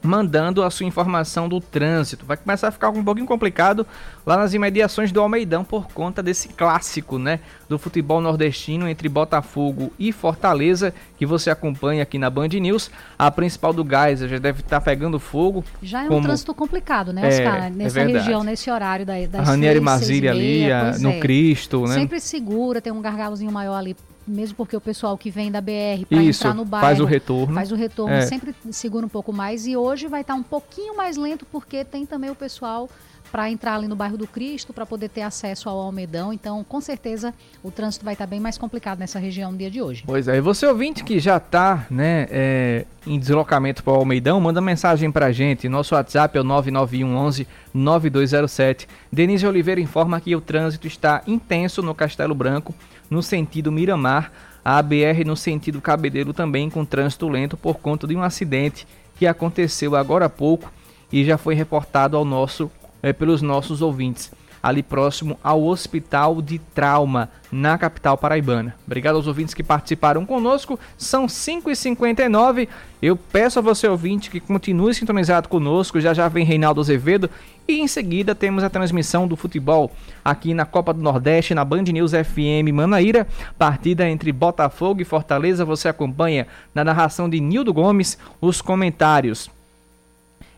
[0.01, 2.25] mandando a sua informação do trânsito.
[2.25, 3.85] Vai começar a ficar um pouquinho complicado
[4.25, 9.91] lá nas imediações do Almeidão por conta desse clássico, né, do futebol nordestino entre Botafogo
[9.99, 12.89] e Fortaleza, que você acompanha aqui na Band News.
[13.17, 15.63] A principal do Gás já deve estar pegando fogo.
[15.81, 16.19] Já é como...
[16.19, 17.65] um trânsito complicado, né, Oscar?
[17.65, 21.19] É, Nessa é região, nesse horário da, das Ranieri Marzilha ali, a, no é.
[21.19, 21.95] Cristo, né?
[21.95, 23.95] Sempre segura, tem um gargalozinho maior ali
[24.29, 27.53] mesmo porque o pessoal que vem da BR para entrar no bairro faz o retorno,
[27.53, 28.21] faz o retorno é.
[28.21, 31.83] sempre segura um pouco mais e hoje vai estar tá um pouquinho mais lento porque
[31.83, 32.89] tem também o pessoal
[33.31, 36.33] para entrar ali no bairro do Cristo, para poder ter acesso ao Almedão.
[36.33, 39.69] Então, com certeza, o trânsito vai estar tá bem mais complicado nessa região no dia
[39.69, 40.03] de hoje.
[40.05, 44.39] Pois é, e você ouvinte que já está né, é, em deslocamento para o Almeidão,
[44.41, 45.69] manda mensagem para a gente.
[45.69, 48.87] Nosso WhatsApp é o 991 11 9207.
[49.11, 52.73] Denise Oliveira informa que o trânsito está intenso no Castelo Branco,
[53.09, 54.31] no sentido Miramar.
[54.63, 58.85] A BR no sentido Cabedelo também com trânsito lento por conta de um acidente
[59.17, 60.71] que aconteceu agora há pouco
[61.11, 62.69] e já foi reportado ao nosso
[63.01, 64.31] é, pelos nossos ouvintes,
[64.61, 68.75] ali próximo ao Hospital de Trauma, na capital paraibana.
[68.85, 70.77] Obrigado aos ouvintes que participaram conosco.
[70.97, 72.67] São 5h59.
[73.01, 76.01] Eu peço a você, ouvinte, que continue sintonizado conosco.
[76.01, 77.29] Já já vem Reinaldo Azevedo.
[77.69, 79.91] E em seguida temos a transmissão do futebol
[80.25, 83.27] aqui na Copa do Nordeste, na Band News FM Manaíra.
[83.59, 85.63] Partida entre Botafogo e Fortaleza.
[85.63, 89.51] Você acompanha na narração de Nildo Gomes os comentários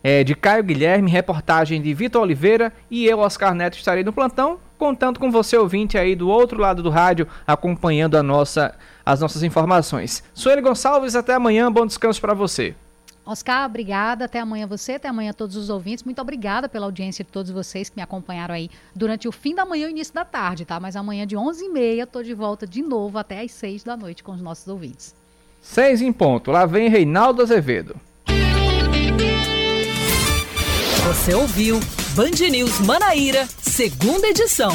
[0.02, 4.58] é, de Caio Guilherme, reportagem de Vitor Oliveira e eu, Oscar Neto, estarei no plantão,
[4.78, 8.74] contando com você, ouvinte aí do outro lado do rádio, acompanhando a nossa,
[9.06, 10.24] as nossas informações.
[10.34, 12.74] Sueli Gonçalves, até amanhã, bom descanso para você.
[13.32, 14.26] Oscar, obrigada.
[14.26, 16.04] Até amanhã você, até amanhã todos os ouvintes.
[16.04, 19.66] Muito obrigada pela audiência de todos vocês que me acompanharam aí durante o fim da
[19.66, 20.80] manhã e início da tarde, tá?
[20.80, 24.32] Mas amanhã de 11h30 tô de volta de novo até às 6 da noite com
[24.32, 25.16] os nossos ouvintes.
[25.62, 26.52] 6 em ponto.
[26.52, 27.96] Lá vem Reinaldo Azevedo.
[31.08, 31.80] Você ouviu
[32.16, 34.72] Band News Manaíra, segunda edição.